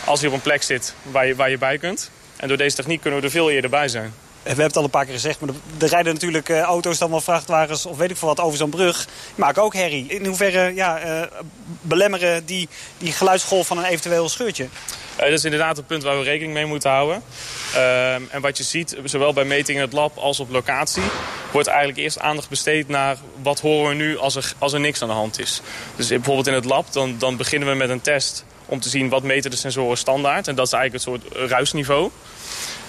als 0.06 0.22
je 0.22 0.28
op 0.28 0.34
een 0.34 0.42
plek 0.42 0.64
zit 0.64 0.94
waar 1.02 1.28
je, 1.28 1.36
waar 1.36 1.50
je 1.50 1.58
bij 1.58 1.78
kunt. 1.78 2.12
En 2.36 2.48
door 2.48 2.58
deze 2.58 2.76
techniek 2.76 3.02
kunnen 3.02 3.20
we 3.20 3.26
er 3.26 3.32
veel 3.32 3.52
eerder 3.52 3.70
bij 3.70 3.88
zijn. 3.88 4.14
Hebben 4.46 4.66
het 4.66 4.78
al 4.78 4.84
een 4.84 4.90
paar 4.90 5.06
keer 5.06 5.14
gezegd, 5.14 5.40
maar 5.40 5.50
er 5.80 5.88
rijden 5.88 6.14
natuurlijk 6.14 6.50
uh, 6.50 6.60
auto's, 6.60 6.98
dan 6.98 7.10
wel 7.10 7.22
vrachtwagens 7.22 7.86
of 7.86 7.98
weet 7.98 8.12
ik 8.12 8.18
veel 8.18 8.28
wat 8.28 8.40
over 8.40 8.58
zo'n 8.58 8.70
brug. 8.70 9.08
Maken 9.36 9.62
ook 9.62 9.74
herrie. 9.74 10.08
In 10.08 10.26
hoeverre 10.26 10.74
ja, 10.74 11.06
uh, 11.06 11.22
belemmeren 11.82 12.46
die, 12.46 12.70
die 12.98 13.12
geluidsgolf 13.12 13.68
van 13.68 13.78
een 13.78 13.84
eventueel 13.84 14.30
scheurtje? 14.30 14.64
Uh, 14.64 15.22
dat 15.22 15.32
is 15.32 15.44
inderdaad 15.44 15.78
een 15.78 15.86
punt 15.86 16.04
waar 16.04 16.18
we 16.18 16.24
rekening 16.24 16.54
mee 16.54 16.66
moeten 16.66 16.90
houden. 16.90 17.24
Ehm, 17.74 18.22
en 18.30 18.42
wat 18.42 18.58
je 18.58 18.64
ziet, 18.64 18.98
zowel 19.04 19.34
bij 19.34 19.46
metingen 19.46 19.82
in 19.82 19.88
het 19.88 19.98
lab 19.98 20.18
als 20.18 20.40
op 20.40 20.50
locatie... 20.50 21.04
wordt 21.52 21.68
eigenlijk 21.68 21.98
eerst 21.98 22.20
aandacht 22.20 22.50
besteed 22.50 22.88
naar 22.88 23.18
wat 23.42 23.60
horen 23.60 23.90
we 23.90 23.96
nu 23.96 24.18
als 24.18 24.36
er, 24.36 24.54
als 24.58 24.74
er 24.74 24.80
niks 24.80 25.02
aan 25.02 25.08
de 25.08 25.14
hand 25.14 25.40
is. 25.40 25.62
Dus 25.96 26.08
bijvoorbeeld 26.08 26.48
in 26.48 26.54
het 26.54 26.66
lab, 26.66 26.92
dan, 26.92 27.16
dan 27.18 27.38
beginnen 27.38 27.70
we 27.70 27.76
met 27.76 27.90
een 27.90 28.02
test 28.02 28.46
om 28.66 28.80
te 28.80 28.90
zien 28.90 29.10
wat 29.10 29.24
meten 29.24 29.52
de 29.52 29.58
sensoren 29.58 29.98
standaard. 29.98 30.48
En 30.48 30.56
dat 30.56 30.66
is 30.66 30.74
eigenlijk 30.74 31.06
een 31.06 31.12
soort 31.12 31.50
ruisniveau. 31.52 32.12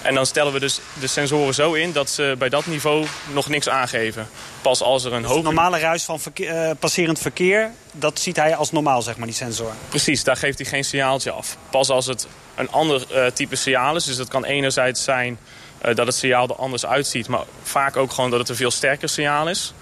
En 0.07 0.15
dan 0.15 0.25
stellen 0.25 0.53
we 0.53 0.59
dus 0.59 0.79
de 0.99 1.07
sensoren 1.07 1.53
zo 1.53 1.73
in 1.73 1.91
dat 1.91 2.09
ze 2.09 2.35
bij 2.37 2.49
dat 2.49 2.65
niveau 2.65 3.05
nog 3.33 3.49
niks 3.49 3.69
aangeven. 3.69 4.29
Pas 4.61 4.81
als 4.81 5.03
er 5.03 5.13
een 5.13 5.21
dus 5.21 5.31
hoge... 5.31 5.43
normale 5.43 5.79
ruis 5.79 6.03
van 6.03 6.19
verkeer, 6.19 6.69
uh, 6.69 6.71
passerend 6.79 7.19
verkeer, 7.19 7.71
dat 7.91 8.19
ziet 8.19 8.35
hij 8.35 8.55
als 8.55 8.71
normaal, 8.71 9.01
zeg 9.01 9.17
maar, 9.17 9.27
die 9.27 9.35
sensor? 9.35 9.71
Precies, 9.89 10.23
daar 10.23 10.37
geeft 10.37 10.57
hij 10.57 10.67
geen 10.67 10.83
signaaltje 10.83 11.31
af. 11.31 11.57
Pas 11.69 11.89
als 11.89 12.05
het 12.05 12.27
een 12.55 12.71
ander 12.71 13.05
uh, 13.11 13.25
type 13.25 13.55
signaal 13.55 13.95
is, 13.95 14.03
dus 14.03 14.15
dat 14.15 14.27
kan 14.27 14.45
enerzijds 14.45 15.03
zijn 15.03 15.39
uh, 15.85 15.95
dat 15.95 16.07
het 16.07 16.15
signaal 16.15 16.47
er 16.47 16.55
anders 16.55 16.85
uitziet... 16.85 17.27
maar 17.27 17.43
vaak 17.63 17.97
ook 17.97 18.11
gewoon 18.11 18.29
dat 18.29 18.39
het 18.39 18.49
een 18.49 18.55
veel 18.55 18.71
sterker 18.71 19.09
signaal 19.09 19.49
is... 19.49 19.73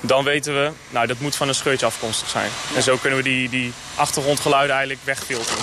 dan 0.00 0.24
weten 0.24 0.54
we, 0.54 0.70
nou, 0.90 1.06
dat 1.06 1.18
moet 1.18 1.36
van 1.36 1.48
een 1.48 1.54
scheurtje 1.54 1.86
afkomstig 1.86 2.28
zijn. 2.28 2.50
Ja. 2.70 2.76
En 2.76 2.82
zo 2.82 2.96
kunnen 2.96 3.18
we 3.18 3.24
die, 3.24 3.48
die 3.48 3.72
achtergrondgeluiden 3.94 4.76
eigenlijk 4.76 5.04
wegfilteren. 5.06 5.62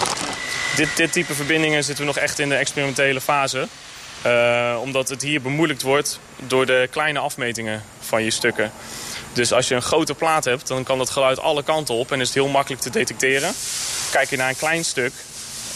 Dit, 0.75 0.89
dit 0.95 1.11
type 1.11 1.33
verbindingen 1.33 1.83
zitten 1.83 2.05
we 2.05 2.11
nog 2.13 2.23
echt 2.23 2.39
in 2.39 2.49
de 2.49 2.55
experimentele 2.55 3.21
fase... 3.21 3.67
Uh, 4.25 4.77
omdat 4.81 5.09
het 5.09 5.21
hier 5.21 5.41
bemoeilijkt 5.41 5.81
wordt 5.81 6.19
door 6.37 6.65
de 6.65 6.87
kleine 6.91 7.19
afmetingen 7.19 7.83
van 7.99 8.23
je 8.23 8.31
stukken. 8.31 8.71
Dus 9.33 9.53
als 9.53 9.67
je 9.67 9.75
een 9.75 9.81
grote 9.81 10.13
plaat 10.13 10.45
hebt, 10.45 10.67
dan 10.67 10.83
kan 10.83 10.97
dat 10.97 11.09
geluid 11.09 11.39
alle 11.39 11.63
kanten 11.63 11.95
op 11.95 12.11
en 12.11 12.19
is 12.19 12.25
het 12.25 12.35
heel 12.35 12.47
makkelijk 12.47 12.81
te 12.81 12.89
detecteren. 12.89 13.53
Kijk 14.11 14.29
je 14.29 14.37
naar 14.37 14.49
een 14.49 14.55
klein 14.55 14.85
stuk, 14.85 15.13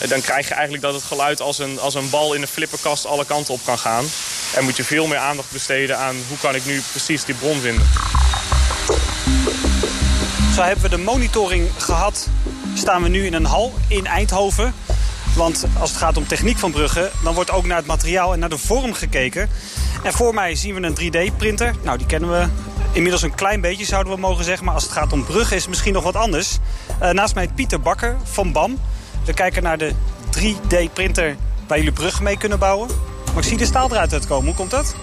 dan 0.08 0.22
krijg 0.22 0.48
je 0.48 0.54
eigenlijk 0.54 0.84
dat 0.84 0.94
het 0.94 1.04
geluid 1.04 1.42
als 1.42 1.60
een, 1.60 1.80
als 1.80 1.94
een 1.94 2.10
bal 2.10 2.34
in 2.34 2.42
een 2.42 2.48
flipperkast 2.48 3.06
alle 3.06 3.25
kanten 3.25 3.54
op 3.54 3.60
kan 3.66 3.78
gaan. 3.78 4.06
En 4.56 4.64
moet 4.64 4.78
je 4.78 4.84
veel 4.84 5.08
meer 5.08 5.18
aandacht 5.18 5.52
besteden 5.52 5.98
aan 5.98 6.16
hoe 6.28 6.38
kan 6.38 6.56
ik 6.56 6.66
nu 6.66 6.82
precies 6.92 7.25
die 7.25 7.36
bron 7.36 7.60
vinden. 7.60 7.88
Zo 10.56 10.62
hebben 10.62 10.84
we 10.84 10.90
de 10.90 11.04
monitoring 11.04 11.70
gehad. 11.78 12.28
Staan 12.74 13.04
we 13.04 13.10
nu 13.10 13.25
in 13.25 13.34
een 13.34 13.46
hal 13.46 13.74
in 13.88 14.06
Eindhoven. 14.06 14.74
Want 15.36 15.65
als 15.80 15.89
het 15.89 16.00
gaat 16.00 16.18
om 16.18 16.27
techniek 16.27 16.58
van 16.58 16.72
bruggen, 16.72 17.12
dan 17.24 17.34
wordt 17.34 17.51
ook 17.51 17.65
naar 17.65 17.77
het 17.77 17.86
materiaal 17.86 18.34
en 18.34 18.39
naar 18.39 18.50
de 18.50 18.58
vorm 18.58 18.94
gekeken. 18.94 19.50
En 20.04 20.13
voor 20.13 20.34
mij 20.34 20.56
zien 20.56 20.75
we 20.75 20.82
een 20.82 21.30
3D-printer. 21.32 21.75
Nou, 21.84 21.98
die 21.98 22.08
kennen 22.08 22.32
we 22.32 22.48
inmiddels 22.92 23.22
een 23.22 23.36
klein 23.36 23.62
beetje, 23.62 23.86
zouden 23.86 24.13
we 24.13 24.20
mogen 24.20 24.44
zeggen. 24.44 24.65
Maar 24.65 24.74
als 24.74 24.84
het 24.84 24.92
gaat 24.92 25.13
om 25.13 25.25
bruggen 25.25 25.56
is 25.56 25.62
het 25.62 25.70
misschien 25.70 25.94
nog 25.94 26.04
wat 26.04 26.15
anders. 26.15 26.58
Uh, 27.01 27.10
naast 27.10 27.36
mij 27.36 27.48
Pieter 27.48 27.80
Bakker 27.80 28.15
van 28.24 28.51
BAM. 28.51 28.80
We 29.25 29.34
kijken 29.34 29.63
naar 29.63 29.77
de 29.77 29.92
3D-printer 30.38 31.36
waar 31.68 31.77
jullie 31.77 31.94
bruggen 31.94 32.24
mee 32.24 32.38
kunnen 32.38 32.60
bouwen. 32.60 32.89
Maar 33.25 33.44
ik 33.44 33.50
zie 33.50 33.58
de 33.58 33.65
staal 33.65 33.92
eruit 33.92 34.13
uitkomen. 34.13 34.46
Hoe 34.46 34.56
komt 34.56 34.72
dat? 34.72 34.96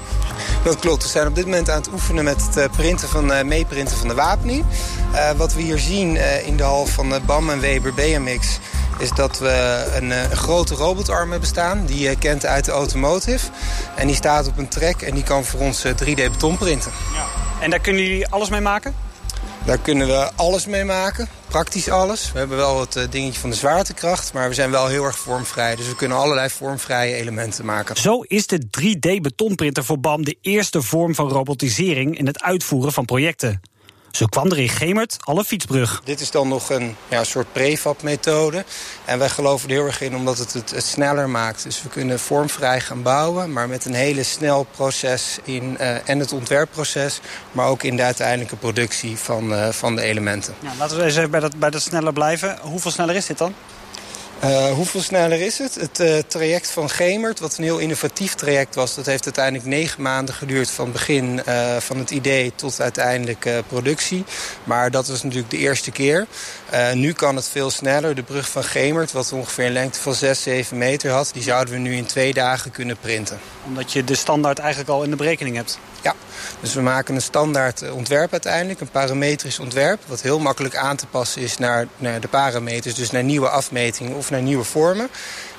Dat 0.64 0.78
klopt. 0.78 1.02
We 1.02 1.08
zijn 1.08 1.26
op 1.26 1.34
dit 1.34 1.44
moment 1.44 1.70
aan 1.70 1.80
het 1.80 1.92
oefenen 1.92 2.24
met 2.24 2.54
het 2.54 2.70
printen 2.70 3.08
van, 3.08 3.32
uh, 3.32 3.42
meeprinten 3.42 3.96
van 3.96 4.08
de 4.08 4.14
wapening. 4.14 4.64
Wat 5.36 5.54
we 5.54 5.62
hier 5.62 5.78
zien 5.78 6.16
in 6.44 6.56
de 6.56 6.62
hal 6.62 6.86
van 6.86 7.14
BAM 7.26 7.50
en 7.50 7.60
Weber 7.60 7.94
BMX 7.94 8.58
is 9.02 9.10
dat 9.10 9.38
we 9.38 9.84
een, 9.94 10.10
een, 10.10 10.36
grote 10.36 10.74
robotarm 10.74 11.30
hebben 11.30 11.48
staan. 11.48 11.86
Die 11.86 12.08
je 12.08 12.18
kent 12.18 12.46
uit 12.46 12.64
de 12.64 12.70
automotive. 12.70 13.48
En 13.96 14.06
die 14.06 14.16
staat 14.16 14.46
op 14.46 14.58
een 14.58 14.68
trek 14.68 15.02
en 15.02 15.14
die 15.14 15.22
kan 15.22 15.44
voor 15.44 15.60
ons 15.60 15.86
3D 15.86 16.14
beton 16.14 16.56
printen. 16.56 16.92
Ja. 17.14 17.26
En 17.60 17.70
daar 17.70 17.80
kunnen 17.80 18.02
jullie 18.02 18.28
alles 18.28 18.48
mee 18.48 18.60
maken? 18.60 18.94
Daar 19.64 19.78
kunnen 19.78 20.06
we 20.06 20.30
alles 20.36 20.66
mee 20.66 20.84
maken. 20.84 21.28
Praktisch 21.48 21.88
alles. 21.88 22.32
We 22.32 22.38
hebben 22.38 22.56
wel 22.56 22.80
het 22.80 23.06
dingetje 23.10 23.40
van 23.40 23.50
de 23.50 23.56
zwaartekracht. 23.56 24.32
Maar 24.32 24.48
we 24.48 24.54
zijn 24.54 24.70
wel 24.70 24.86
heel 24.86 25.04
erg 25.04 25.18
vormvrij. 25.18 25.76
Dus 25.76 25.88
we 25.88 25.96
kunnen 25.96 26.18
allerlei 26.18 26.48
vormvrije 26.50 27.14
elementen 27.14 27.64
maken. 27.64 27.96
Zo 27.96 28.20
is 28.20 28.46
de 28.46 28.60
3D-betonprinter 28.80 29.84
voor 29.84 30.00
BAM 30.00 30.24
de 30.24 30.36
eerste 30.40 30.82
vorm 30.82 31.14
van 31.14 31.28
robotisering... 31.28 32.18
in 32.18 32.26
het 32.26 32.42
uitvoeren 32.42 32.92
van 32.92 33.04
projecten. 33.04 33.60
Zo 34.12 34.26
kwam 34.26 34.50
er 34.50 34.58
in 34.58 34.68
Gemert 34.68 35.16
al 35.20 35.38
een 35.38 35.44
fietsbrug. 35.44 36.00
Dit 36.04 36.20
is 36.20 36.30
dan 36.30 36.48
nog 36.48 36.70
een 36.70 36.96
ja, 37.08 37.24
soort 37.24 37.52
prefab-methode. 37.52 38.64
En 39.04 39.18
wij 39.18 39.28
geloven 39.28 39.68
er 39.68 39.74
heel 39.74 39.86
erg 39.86 40.00
in 40.00 40.16
omdat 40.16 40.38
het, 40.38 40.52
het 40.52 40.70
het 40.70 40.84
sneller 40.84 41.28
maakt. 41.28 41.62
Dus 41.62 41.82
we 41.82 41.88
kunnen 41.88 42.20
vormvrij 42.20 42.80
gaan 42.80 43.02
bouwen, 43.02 43.52
maar 43.52 43.68
met 43.68 43.84
een 43.84 43.94
hele 43.94 44.22
snel 44.22 44.66
proces 44.76 45.38
in 45.44 45.76
uh, 45.80 46.08
en 46.08 46.18
het 46.18 46.32
ontwerpproces, 46.32 47.20
maar 47.52 47.66
ook 47.66 47.82
in 47.82 47.96
de 47.96 48.02
uiteindelijke 48.02 48.56
productie 48.56 49.16
van, 49.16 49.52
uh, 49.52 49.68
van 49.68 49.96
de 49.96 50.02
elementen. 50.02 50.54
Ja, 50.60 50.72
laten 50.78 50.96
we 50.96 51.04
eens 51.04 51.16
even 51.16 51.30
bij 51.30 51.40
dat, 51.40 51.58
bij 51.58 51.70
dat 51.70 51.82
sneller 51.82 52.12
blijven. 52.12 52.58
Hoeveel 52.60 52.90
sneller 52.90 53.14
is 53.14 53.26
dit 53.26 53.38
dan? 53.38 53.54
Uh, 54.44 54.72
hoeveel 54.72 55.00
sneller 55.00 55.40
is 55.40 55.58
het? 55.58 55.74
Het 55.74 56.00
uh, 56.00 56.18
traject 56.18 56.70
van 56.70 56.90
Gemert, 56.90 57.40
wat 57.40 57.58
een 57.58 57.64
heel 57.64 57.78
innovatief 57.78 58.34
traject 58.34 58.74
was... 58.74 58.94
dat 58.94 59.06
heeft 59.06 59.24
uiteindelijk 59.24 59.64
negen 59.64 60.02
maanden 60.02 60.34
geduurd 60.34 60.70
van 60.70 60.92
begin 60.92 61.40
uh, 61.48 61.76
van 61.76 61.98
het 61.98 62.10
idee 62.10 62.52
tot 62.54 62.80
uiteindelijk 62.80 63.62
productie. 63.66 64.24
Maar 64.64 64.90
dat 64.90 65.08
was 65.08 65.22
natuurlijk 65.22 65.50
de 65.50 65.58
eerste 65.58 65.90
keer. 65.90 66.26
nu 66.94 67.12
kan 67.12 67.36
het 67.36 67.48
veel 67.48 67.70
sneller. 67.70 68.14
De 68.14 68.22
brug 68.22 68.48
van 68.48 68.64
Gemert, 68.64 69.12
wat 69.12 69.32
ongeveer 69.32 69.66
een 69.66 69.72
lengte 69.72 70.00
van 70.00 70.14
6, 70.14 70.42
7 70.42 70.78
meter 70.78 71.10
had... 71.10 71.30
die 71.32 71.42
zouden 71.42 71.74
we 71.74 71.80
nu 71.80 71.96
in 71.96 72.06
twee 72.06 72.34
dagen 72.34 72.70
kunnen 72.70 72.96
printen. 72.96 73.38
Omdat 73.66 73.92
je 73.92 74.04
de 74.04 74.14
standaard 74.14 74.58
eigenlijk 74.58 74.90
al 74.90 75.02
in 75.02 75.10
de 75.10 75.16
berekening 75.16 75.56
hebt? 75.56 75.78
Ja, 76.02 76.14
dus 76.60 76.74
we 76.74 76.80
maken 76.80 77.14
een 77.14 77.22
standaard 77.22 77.90
ontwerp 77.90 78.32
uiteindelijk, 78.32 78.80
een 78.80 78.90
parametrisch 78.90 79.58
ontwerp... 79.58 80.00
wat 80.06 80.22
heel 80.22 80.38
makkelijk 80.38 80.76
aan 80.76 80.96
te 80.96 81.06
passen 81.06 81.42
is 81.42 81.58
naar, 81.58 81.86
naar 81.96 82.20
de 82.20 82.28
parameters, 82.28 82.94
dus 82.94 83.10
naar 83.10 83.24
nieuwe 83.24 83.48
afmetingen 83.48 84.16
of 84.16 84.30
naar 84.32 84.42
nieuwe 84.42 84.64
vormen. 84.64 85.08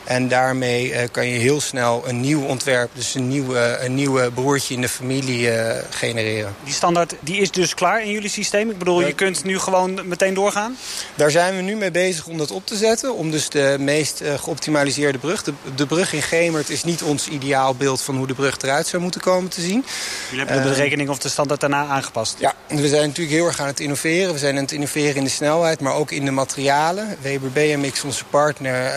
En 0.04 0.28
daarmee 0.28 0.90
uh, 0.90 1.00
kan 1.12 1.28
je 1.28 1.40
heel 1.40 1.62
snel 1.62 2.04
een 2.08 2.20
nieuw 2.20 2.46
ontwerp, 2.46 2.90
dus 2.94 3.16
een 3.16 3.28
nieuwe, 3.28 3.78
een 3.80 3.96
nieuwe 3.96 4.32
broertje 4.32 4.74
in 4.74 4.82
de 4.82 4.90
familie 4.90 5.48
uh, 5.48 5.76
genereren. 5.90 6.56
Die 6.64 6.74
standaard 6.74 7.16
die 7.20 7.42
is 7.42 7.52
dus 7.52 7.74
klaar 7.74 8.04
in 8.04 8.12
jullie 8.12 8.30
systeem? 8.30 8.70
Ik 8.70 8.78
bedoel, 8.78 9.02
je 9.02 9.14
kunt 9.14 9.44
nu 9.44 9.60
gewoon 9.60 10.08
meteen 10.08 10.34
doorgaan? 10.34 10.78
Daar 11.16 11.32
zijn 11.32 11.56
we 11.56 11.62
nu 11.62 11.76
mee 11.76 11.92
bezig 11.92 12.28
om 12.28 12.38
dat 12.38 12.52
op 12.52 12.66
te 12.66 12.76
zetten. 12.76 13.16
Om 13.16 13.32
dus 13.32 13.50
de 13.50 13.76
meest 13.80 14.22
uh, 14.22 14.34
geoptimaliseerde 14.34 15.18
brug. 15.18 15.44
De, 15.44 15.54
de 15.76 15.86
brug 15.86 16.14
in 16.14 16.22
Gemert 16.22 16.70
is 16.70 16.84
niet 16.84 17.04
ons 17.04 17.28
ideaalbeeld 17.28 18.02
van 18.02 18.16
hoe 18.16 18.28
de 18.28 18.34
brug 18.34 18.58
eruit 18.62 18.88
zou 18.88 19.02
moeten 19.02 19.22
komen 19.22 19.50
te 19.50 19.62
zien. 19.62 19.86
Jullie 20.30 20.46
hebben 20.46 20.64
de 20.64 20.70
berekening 20.70 21.10
of 21.10 21.20
de 21.20 21.30
standaard 21.30 21.60
daarna 21.60 21.86
aangepast? 21.86 22.36
Ja, 22.40 22.54
we 22.68 22.88
zijn 22.88 23.08
natuurlijk 23.08 23.36
heel 23.36 23.46
erg 23.46 23.60
aan 23.60 23.68
het 23.68 23.80
innoveren. 23.80 24.34
We 24.34 24.40
zijn 24.40 24.56
aan 24.56 24.62
het 24.62 24.72
innoveren 24.72 25.16
in 25.16 25.24
de 25.24 25.30
snelheid, 25.30 25.80
maar 25.80 25.94
ook 25.94 26.12
in 26.12 26.26
de 26.26 26.32
materialen. 26.32 27.18
Weber 27.22 27.52
BMX, 27.52 28.04
onze 28.04 28.24
partner, 28.26 28.92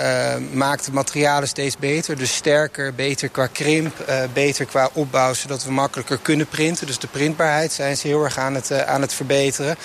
maakt 0.52 0.88
materialen 0.96 1.48
steeds 1.48 1.76
beter. 1.76 2.16
Dus 2.16 2.34
sterker, 2.34 2.94
beter 2.94 3.28
qua 3.28 3.46
krimp, 3.46 4.08
uh, 4.08 4.22
beter 4.32 4.64
qua 4.64 4.90
opbouw... 4.92 5.34
zodat 5.34 5.64
we 5.64 5.72
makkelijker 5.72 6.18
kunnen 6.22 6.46
printen. 6.46 6.86
Dus 6.86 6.98
de 6.98 7.06
printbaarheid 7.06 7.72
zijn 7.72 7.96
ze 7.96 8.06
heel 8.06 8.24
erg 8.24 8.38
aan 8.38 8.54
het, 8.54 8.70
uh, 8.70 8.80
aan 8.80 9.00
het 9.00 9.12
verbeteren. 9.12 9.76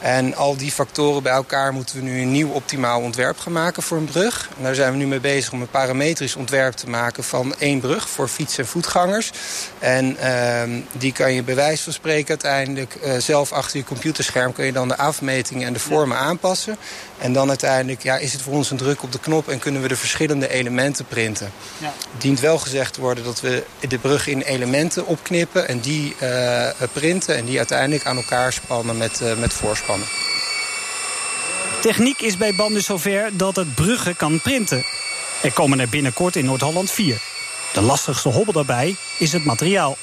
En 0.00 0.34
al 0.34 0.56
die 0.56 0.72
factoren 0.72 1.22
bij 1.22 1.32
elkaar 1.32 1.72
moeten 1.72 1.96
we 1.96 2.02
nu 2.02 2.20
een 2.20 2.32
nieuw 2.32 2.50
optimaal 2.50 3.00
ontwerp 3.00 3.38
gaan 3.38 3.52
maken 3.52 3.82
voor 3.82 3.96
een 3.96 4.04
brug. 4.04 4.48
En 4.56 4.62
daar 4.62 4.74
zijn 4.74 4.92
we 4.92 4.98
nu 4.98 5.06
mee 5.06 5.20
bezig 5.20 5.52
om 5.52 5.60
een 5.60 5.70
parametrisch 5.70 6.36
ontwerp 6.36 6.74
te 6.74 6.88
maken 6.88 7.24
van 7.24 7.54
één 7.58 7.80
brug 7.80 8.08
voor 8.08 8.28
fiets- 8.28 8.58
en 8.58 8.66
voetgangers. 8.66 9.30
En 9.78 10.16
uh, 10.20 10.62
die 10.92 11.12
kan 11.12 11.32
je 11.32 11.42
bij 11.42 11.54
wijze 11.54 11.82
van 11.82 11.92
spreken 11.92 12.28
uiteindelijk 12.28 12.96
uh, 13.04 13.12
zelf 13.18 13.52
achter 13.52 13.78
je 13.78 13.84
computerscherm... 13.84 14.52
kun 14.52 14.64
je 14.64 14.72
dan 14.72 14.88
de 14.88 14.96
afmetingen 14.96 15.66
en 15.66 15.72
de 15.72 15.78
vormen 15.78 16.16
aanpassen. 16.16 16.76
En 17.18 17.32
dan 17.32 17.48
uiteindelijk 17.48 18.02
ja, 18.02 18.16
is 18.16 18.32
het 18.32 18.42
voor 18.42 18.52
ons 18.52 18.70
een 18.70 18.76
druk 18.76 19.02
op 19.02 19.12
de 19.12 19.20
knop 19.20 19.48
en 19.48 19.58
kunnen 19.58 19.82
we 19.82 19.88
de 19.88 19.96
verschillende 19.96 20.48
elementen 20.48 21.06
printen. 21.06 21.52
Ja. 21.78 21.92
Het 22.12 22.20
dient 22.20 22.40
wel 22.40 22.58
gezegd 22.58 22.92
te 22.92 23.00
worden 23.00 23.24
dat 23.24 23.40
we 23.40 23.62
de 23.88 23.98
brug 23.98 24.26
in 24.26 24.40
elementen 24.40 25.06
opknippen 25.06 25.68
en 25.68 25.80
die 25.80 26.16
uh, 26.22 26.66
printen 26.92 27.36
en 27.36 27.44
die 27.44 27.58
uiteindelijk 27.58 28.06
aan 28.06 28.16
elkaar 28.16 28.52
spannen 28.52 28.96
met, 28.96 29.20
uh, 29.22 29.34
met 29.34 29.52
Techniek 31.80 32.20
is 32.20 32.36
bij 32.36 32.54
BAM 32.54 32.72
dus 32.72 32.84
zover 32.84 33.30
dat 33.36 33.56
het 33.56 33.74
bruggen 33.74 34.16
kan 34.16 34.40
printen. 34.40 34.84
Er 35.42 35.52
komen 35.52 35.80
er 35.80 35.88
binnenkort 35.88 36.36
in 36.36 36.44
Noord-Holland 36.44 36.90
vier. 36.90 37.20
De 37.72 37.80
lastigste 37.80 38.28
hobbel 38.28 38.52
daarbij 38.52 38.96
is 39.18 39.32
het 39.32 39.44
materiaal. 39.44 39.96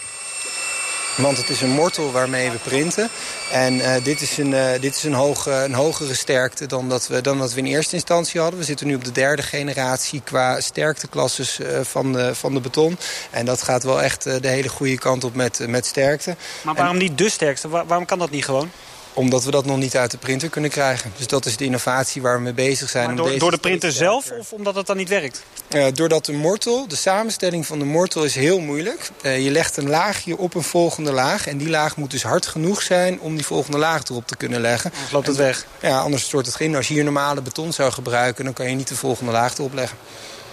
Want 1.17 1.37
het 1.37 1.49
is 1.49 1.61
een 1.61 1.69
mortel 1.69 2.11
waarmee 2.11 2.51
we 2.51 2.57
printen. 2.57 3.09
En 3.51 3.73
uh, 3.73 3.93
dit 4.03 4.21
is, 4.21 4.37
een, 4.37 4.51
uh, 4.51 4.71
dit 4.79 4.95
is 4.95 5.03
een, 5.03 5.13
hoge, 5.13 5.51
een 5.51 5.73
hogere 5.73 6.13
sterkte 6.13 6.65
dan 6.65 6.89
dat, 6.89 7.07
we, 7.07 7.21
dan 7.21 7.37
dat 7.37 7.53
we 7.53 7.59
in 7.59 7.65
eerste 7.65 7.95
instantie 7.95 8.41
hadden. 8.41 8.59
We 8.59 8.65
zitten 8.65 8.87
nu 8.87 8.95
op 8.95 9.03
de 9.03 9.11
derde 9.11 9.41
generatie 9.41 10.21
qua 10.23 10.61
sterkteklasses 10.61 11.59
uh, 11.59 11.79
van, 11.81 12.13
de, 12.13 12.35
van 12.35 12.53
de 12.53 12.59
beton. 12.59 12.97
En 13.31 13.45
dat 13.45 13.61
gaat 13.61 13.83
wel 13.83 14.01
echt 14.01 14.23
de 14.23 14.47
hele 14.47 14.69
goede 14.69 14.97
kant 14.97 15.23
op 15.23 15.35
met, 15.35 15.67
met 15.67 15.85
sterkte. 15.85 16.35
Maar 16.61 16.75
waarom 16.75 16.95
en, 16.95 17.01
niet 17.01 17.17
de 17.17 17.29
sterkste? 17.29 17.67
Waar, 17.67 17.85
waarom 17.85 18.05
kan 18.05 18.19
dat 18.19 18.29
niet 18.29 18.45
gewoon? 18.45 18.71
Omdat 19.15 19.43
we 19.43 19.51
dat 19.51 19.65
nog 19.65 19.77
niet 19.77 19.97
uit 19.97 20.11
de 20.11 20.17
printer 20.17 20.49
kunnen 20.49 20.69
krijgen. 20.69 21.13
Dus 21.17 21.27
dat 21.27 21.45
is 21.45 21.57
de 21.57 21.65
innovatie 21.65 22.21
waar 22.21 22.35
we 22.35 22.41
mee 22.41 22.53
bezig 22.53 22.89
zijn. 22.89 23.05
Maar 23.05 23.15
door, 23.15 23.37
door 23.37 23.51
de 23.51 23.57
printer 23.57 23.91
zelf 23.91 24.31
of 24.31 24.51
omdat 24.51 24.75
het 24.75 24.87
dan 24.87 24.97
niet 24.97 25.09
werkt? 25.09 25.43
Uh, 25.69 25.85
doordat 25.93 26.25
de 26.25 26.33
mortel, 26.33 26.87
de 26.87 26.95
samenstelling 26.95 27.65
van 27.65 27.79
de 27.79 27.85
mortel 27.85 28.23
is 28.23 28.35
heel 28.35 28.59
moeilijk. 28.59 29.09
Uh, 29.21 29.43
je 29.43 29.51
legt 29.51 29.77
een 29.77 29.89
laagje 29.89 30.37
op 30.37 30.53
een 30.55 30.63
volgende 30.63 31.11
laag. 31.11 31.47
En 31.47 31.57
die 31.57 31.69
laag 31.69 31.97
moet 31.97 32.11
dus 32.11 32.23
hard 32.23 32.45
genoeg 32.45 32.81
zijn 32.81 33.19
om 33.19 33.35
die 33.35 33.45
volgende 33.45 33.77
laag 33.77 34.03
erop 34.03 34.27
te 34.27 34.35
kunnen 34.35 34.61
leggen. 34.61 34.91
Anders 34.91 35.11
loopt 35.11 35.27
het 35.27 35.35
weg. 35.35 35.65
Ja, 35.81 35.99
anders 35.99 36.23
stort 36.23 36.45
het 36.45 36.59
in. 36.59 36.75
Als 36.75 36.87
je 36.87 36.93
hier 36.93 37.03
normale 37.03 37.41
beton 37.41 37.73
zou 37.73 37.91
gebruiken, 37.91 38.43
dan 38.43 38.53
kan 38.53 38.69
je 38.69 38.75
niet 38.75 38.87
de 38.87 38.95
volgende 38.95 39.31
laag 39.31 39.57
erop 39.57 39.73
leggen. 39.73 39.97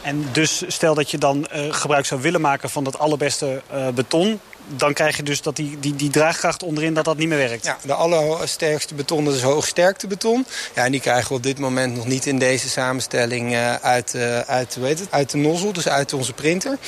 En 0.02 0.28
dus 0.32 0.62
stel 0.66 0.94
dat 0.94 1.10
je 1.10 1.18
dan 1.18 1.46
uh, 1.54 1.72
gebruik 1.74 2.06
zou 2.06 2.20
willen 2.20 2.40
maken 2.40 2.70
van 2.70 2.84
dat 2.84 2.98
allerbeste 2.98 3.62
beton 3.94 4.40
dan 4.66 4.92
krijg 4.92 5.16
je 5.16 5.22
dus 5.22 5.42
dat 5.42 5.56
die, 5.56 5.78
die, 5.80 5.96
die 5.96 6.10
draagkracht 6.10 6.62
onderin 6.62 6.94
dat 6.94 7.04
dat 7.04 7.16
niet 7.16 7.28
meer 7.28 7.38
werkt. 7.38 7.64
Ja, 7.64 7.78
de 7.84 7.94
allersterkste 7.94 8.94
beton, 8.94 9.24
dat 9.24 9.34
is 9.34 9.42
hoogsterkte 9.42 10.06
beton. 10.06 10.46
Ja, 10.74 10.84
en 10.84 10.92
die 10.92 11.00
krijgen 11.00 11.28
we 11.28 11.34
op 11.34 11.42
dit 11.42 11.58
moment 11.58 11.96
nog 11.96 12.06
niet 12.06 12.26
in 12.26 12.38
deze 12.38 12.68
samenstelling 12.68 13.52
uh, 13.52 13.74
uit, 13.74 14.14
uh, 14.14 14.38
uit, 14.38 14.74
weet 14.74 14.98
het, 14.98 15.08
uit 15.10 15.30
de 15.30 15.36
nozzel, 15.36 15.72
dus 15.72 15.88
uit 15.88 16.12
onze 16.12 16.32
printer. 16.32 16.78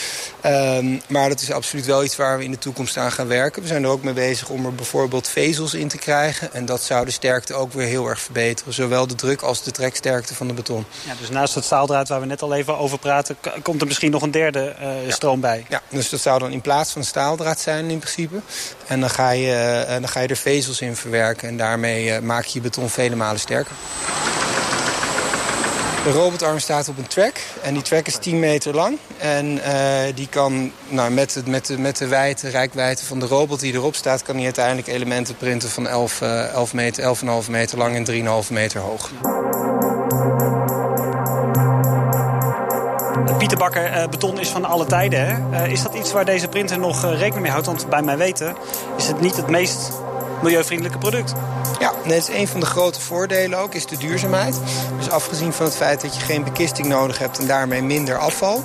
Um, 0.47 1.03
maar 1.09 1.29
dat 1.29 1.41
is 1.41 1.51
absoluut 1.51 1.87
wel 1.87 2.05
iets 2.05 2.17
waar 2.17 2.39
we 2.39 2.45
in 2.45 2.51
de 2.51 2.59
toekomst 2.59 2.97
aan 2.97 3.13
gaan 3.13 3.27
werken. 3.27 3.63
We 3.63 3.69
zijn 3.69 3.85
er 3.85 3.91
ook 3.91 4.03
mee 4.03 4.15
bezig 4.15 4.49
om 4.49 4.67
er 4.67 4.75
bijvoorbeeld 4.75 5.29
vezels 5.29 5.75
in 5.75 5.89
te 5.89 5.99
krijgen. 5.99 6.53
En 6.53 6.65
dat 6.65 6.83
zou 6.83 7.05
de 7.05 7.11
sterkte 7.11 7.55
ook 7.55 7.73
weer 7.73 7.87
heel 7.87 8.09
erg 8.09 8.21
verbeteren. 8.21 8.73
Zowel 8.73 9.07
de 9.07 9.15
druk 9.15 9.43
als 9.43 9.63
de 9.63 9.71
treksterkte 9.71 10.35
van 10.35 10.47
de 10.47 10.53
beton. 10.53 10.85
Ja, 11.07 11.13
dus 11.21 11.31
naast 11.31 11.55
het 11.55 11.65
staaldraad 11.65 12.09
waar 12.09 12.21
we 12.21 12.27
net 12.27 12.43
al 12.43 12.55
even 12.55 12.79
over 12.79 12.99
praten... 12.99 13.37
komt 13.63 13.81
er 13.81 13.87
misschien 13.87 14.11
nog 14.11 14.23
een 14.23 14.31
derde 14.31 14.75
uh, 14.81 15.13
stroom 15.13 15.41
bij. 15.41 15.65
Ja, 15.69 15.83
dus 15.89 16.09
dat 16.09 16.21
zou 16.21 16.39
dan 16.39 16.51
in 16.51 16.61
plaats 16.61 16.93
van 16.93 17.05
staaldraad 17.05 17.61
zijn 17.61 17.74
in 17.79 17.99
principe. 17.99 18.41
En 18.87 19.01
dan 19.01 19.11
ga 19.11 19.31
je, 19.31 19.85
uh, 19.87 19.93
dan 19.93 20.09
ga 20.09 20.21
je 20.21 20.29
er 20.29 20.37
vezels 20.37 20.81
in 20.81 20.97
verwerken. 20.97 21.49
En 21.49 21.57
daarmee 21.57 22.07
uh, 22.07 22.19
maak 22.19 22.45
je 22.45 22.51
je 22.55 22.61
beton 22.61 22.91
vele 22.91 23.17
malen 23.17 23.41
sterker. 23.41 23.73
De 26.05 26.11
robotarm 26.11 26.59
staat 26.59 26.89
op 26.89 26.99
een 26.99 27.07
track. 27.07 27.37
En 27.63 27.75
die 27.75 27.83
track 27.83 28.07
is 28.07 28.17
10 28.17 28.39
meter 28.39 28.75
lang. 28.75 28.99
En 29.19 29.47
uh, 29.47 30.01
die 30.15 30.29
kan 30.29 30.73
nou, 30.89 31.11
met, 31.11 31.35
het, 31.35 31.47
met, 31.47 31.67
de, 31.67 31.79
met 31.79 31.99
de 31.99 32.31
rijkwijde 32.51 33.05
van 33.05 33.21
de 33.21 33.27
robot 33.27 33.61
die 33.61 33.73
erop 33.73 33.95
staat... 33.95 34.23
kan 34.23 34.35
hij 34.35 34.45
uiteindelijk 34.45 34.87
elementen 34.87 35.37
printen 35.37 35.69
van 35.69 35.89
11, 35.89 36.21
11 36.21 36.75
meter, 36.75 37.17
11,5 37.45 37.51
meter 37.51 37.79
lang 37.79 38.07
en 38.07 38.43
3,5 38.45 38.53
meter 38.53 38.81
hoog. 38.81 39.11
Pieter 43.39 43.59
Bakker, 43.59 43.97
uh, 43.97 44.09
beton 44.09 44.41
is 44.41 44.49
van 44.49 44.65
alle 44.65 44.87
tijden. 44.87 45.27
Hè? 45.27 45.65
Uh, 45.65 45.73
is 45.73 45.83
dat 45.83 45.95
iets 45.95 46.13
waar 46.13 46.25
deze 46.25 46.49
printer 46.49 46.79
nog 46.79 47.05
uh, 47.05 47.11
rekening 47.11 47.43
mee 47.43 47.51
houdt? 47.51 47.67
Want 47.67 47.89
bij 47.89 48.03
mijn 48.03 48.19
weten 48.19 48.57
is 48.97 49.07
het 49.07 49.21
niet 49.21 49.37
het 49.37 49.49
meest 49.49 49.93
milieuvriendelijke 50.45 50.99
product. 50.99 51.33
Ja, 51.79 51.93
het 52.03 52.13
is 52.13 52.29
een 52.29 52.49
van 52.49 52.61
de 52.61 52.67
grote 52.67 53.01
voordelen 53.01 53.59
ook, 53.59 53.75
is 53.75 53.87
de 53.87 53.97
duurzaamheid. 53.97 54.61
Dus 54.99 55.11
afgezien 55.11 55.53
van 55.53 55.65
het 55.65 55.77
feit 55.77 56.01
dat 56.01 56.15
je 56.15 56.21
geen 56.21 56.45
bekisting 56.45 56.87
nodig 56.87 57.19
hebt 57.19 57.39
en 57.39 57.47
daarmee 57.47 57.83
minder 57.83 58.19
afval... 58.19 58.65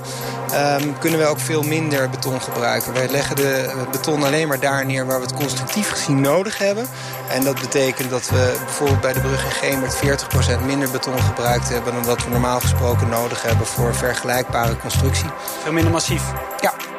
Um, 0.53 0.97
kunnen 0.99 1.19
we 1.19 1.25
ook 1.25 1.39
veel 1.39 1.61
minder 1.61 2.09
beton 2.09 2.41
gebruiken. 2.41 2.93
Wij 2.93 3.09
leggen 3.09 3.35
de 3.35 3.71
beton 3.91 4.23
alleen 4.23 4.47
maar 4.47 4.59
daar 4.59 4.85
neer 4.85 5.05
waar 5.05 5.19
we 5.19 5.25
het 5.25 5.35
constructief 5.35 5.89
gezien 5.89 6.21
nodig 6.21 6.57
hebben. 6.57 6.87
En 7.29 7.43
dat 7.43 7.59
betekent 7.61 8.09
dat 8.09 8.29
we 8.29 8.57
bijvoorbeeld 8.65 9.01
bij 9.01 9.13
de 9.13 9.19
brug 9.19 9.45
in 9.45 9.51
Gemert 9.51 10.23
40% 10.61 10.65
minder 10.65 10.91
beton 10.91 11.21
gebruikt 11.21 11.69
hebben... 11.69 11.93
dan 11.93 12.05
wat 12.05 12.23
we 12.23 12.29
normaal 12.29 12.59
gesproken 12.59 13.09
nodig 13.09 13.41
hebben 13.41 13.65
voor 13.65 13.95
vergelijkbare 13.95 14.77
constructie. 14.77 15.29
Veel 15.63 15.73
minder 15.73 15.91
massief? 15.91 16.23
Ja. 16.59 16.98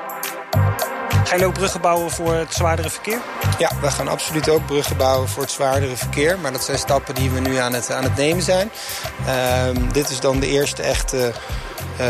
Gaan 1.30 1.38
jullie 1.38 1.54
ook 1.54 1.60
bruggen 1.60 1.80
bouwen 1.80 2.10
voor 2.10 2.34
het 2.34 2.54
zwaardere 2.54 2.90
verkeer? 2.90 3.18
Ja, 3.58 3.70
we 3.80 3.90
gaan 3.90 4.08
absoluut 4.08 4.48
ook 4.48 4.66
bruggen 4.66 4.96
bouwen 4.96 5.28
voor 5.28 5.42
het 5.42 5.52
zwaardere 5.52 5.96
verkeer. 5.96 6.38
Maar 6.38 6.52
dat 6.52 6.64
zijn 6.64 6.78
stappen 6.78 7.14
die 7.14 7.30
we 7.30 7.40
nu 7.40 7.56
aan 7.56 7.72
het, 7.72 7.90
aan 7.90 8.02
het 8.02 8.16
nemen 8.16 8.42
zijn. 8.42 8.70
Um, 9.66 9.92
dit 9.92 10.10
is 10.10 10.20
dan 10.20 10.40
de 10.40 10.46
eerste 10.46 10.82
echte 10.82 11.32
uh, 12.00 12.06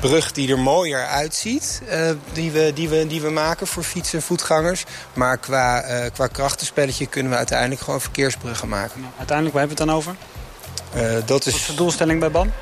brug 0.00 0.32
die 0.32 0.50
er 0.50 0.58
mooier 0.58 1.06
uitziet. 1.06 1.82
Uh, 1.90 2.10
die, 2.32 2.50
we, 2.50 2.72
die, 2.74 2.88
we, 2.88 3.06
die 3.06 3.20
we 3.20 3.30
maken 3.30 3.66
voor 3.66 3.82
fietsen 3.82 4.18
en 4.18 4.24
voetgangers. 4.24 4.84
Maar 5.12 5.38
qua, 5.38 5.84
uh, 5.84 6.10
qua 6.12 6.26
krachtenspelletje 6.26 7.06
kunnen 7.06 7.32
we 7.32 7.38
uiteindelijk 7.38 7.80
gewoon 7.80 8.00
verkeersbruggen 8.00 8.68
maken. 8.68 9.00
Ja, 9.00 9.08
uiteindelijk, 9.18 9.56
waar 9.56 9.66
hebben 9.66 9.86
we 9.86 9.92
het 9.92 10.04
dan 10.04 10.14
over? 10.14 11.24
dat 11.26 11.46
is... 11.46 11.52
Wat 11.52 11.60
is 11.60 11.66
de 11.66 11.74
doelstelling 11.74 12.20
bij 12.20 12.30
BAM? 12.30 12.52